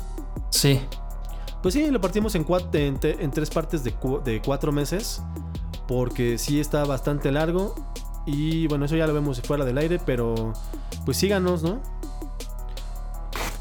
[0.50, 0.82] Sí.
[1.62, 3.94] Pues sí, lo partimos en, en, tres partes de,
[4.24, 5.22] de cuatro meses.
[5.88, 7.76] Porque sí está bastante largo.
[8.26, 10.54] Y bueno, eso ya lo vemos fuera del aire, pero
[11.06, 11.82] pues síganos, ¿no?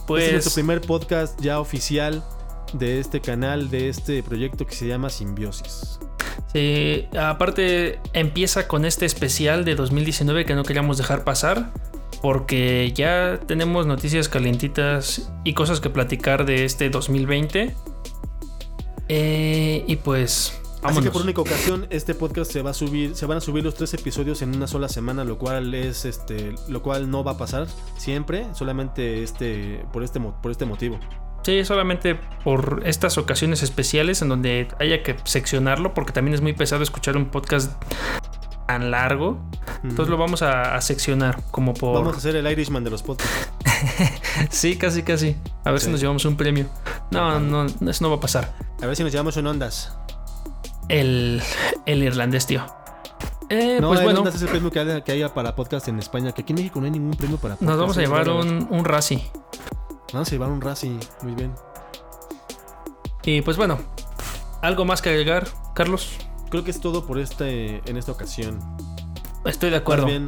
[0.06, 0.24] Pues...
[0.24, 2.22] Este es nuestro primer podcast ya oficial
[2.72, 5.98] de este canal, de este proyecto que se llama Simbiosis.
[6.52, 11.72] Sí, aparte empieza con este especial de 2019 que no queríamos dejar pasar
[12.20, 17.74] porque ya tenemos noticias calientitas y cosas que platicar de este 2020.
[19.12, 23.26] Eh, y pues Así que por única ocasión este podcast se va a subir, se
[23.26, 26.80] van a subir los tres episodios en una sola semana, lo cual es este, lo
[26.80, 31.00] cual no va a pasar siempre, solamente este, por este, por este motivo.
[31.42, 36.52] Sí, solamente por estas ocasiones especiales en donde haya que seccionarlo, porque también es muy
[36.52, 37.72] pesado escuchar un podcast
[38.70, 39.38] tan largo.
[39.82, 41.94] Entonces lo vamos a, seccionar como por.
[41.94, 43.50] Vamos a hacer el Irishman de los podcasts.
[44.50, 45.36] sí, casi, casi.
[45.64, 46.66] A ver si nos llevamos un premio.
[47.10, 48.54] No, no, eso no va a pasar.
[48.80, 49.92] A ver si nos llevamos en ondas
[50.88, 51.42] el,
[51.84, 52.64] el irlandés, tío.
[53.48, 54.26] Eh, no, pues bueno.
[54.28, 56.30] es el premio que haya, para podcast en España.
[56.30, 57.68] Que aquí en México no hay ningún premio para podcast.
[57.70, 59.24] Nos vamos a llevar un, un Razzie.
[60.12, 60.96] Vamos a llevar un Razzie.
[61.22, 61.52] Muy bien.
[63.24, 63.78] Y pues bueno.
[64.62, 66.18] ¿Algo más que agregar, Carlos?
[66.50, 68.58] Creo que es todo por este, en esta ocasión.
[69.44, 70.06] Estoy de acuerdo.
[70.06, 70.26] bien.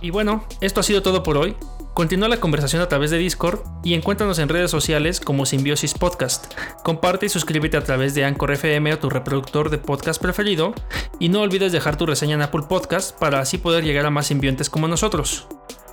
[0.00, 1.56] Y bueno, esto ha sido todo por hoy.
[1.94, 6.52] Continúa la conversación a través de Discord y encuéntranos en redes sociales como Simbiosis Podcast.
[6.82, 10.74] Comparte y suscríbete a través de Anchor FM o tu reproductor de podcast preferido
[11.20, 14.26] y no olvides dejar tu reseña en Apple Podcast para así poder llegar a más
[14.26, 15.46] simbiontes como nosotros.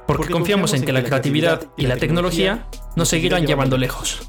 [0.08, 2.66] Porque, confiamos, en que, la creatividad y la tecnología
[2.96, 4.28] nos seguirán llevando lejos.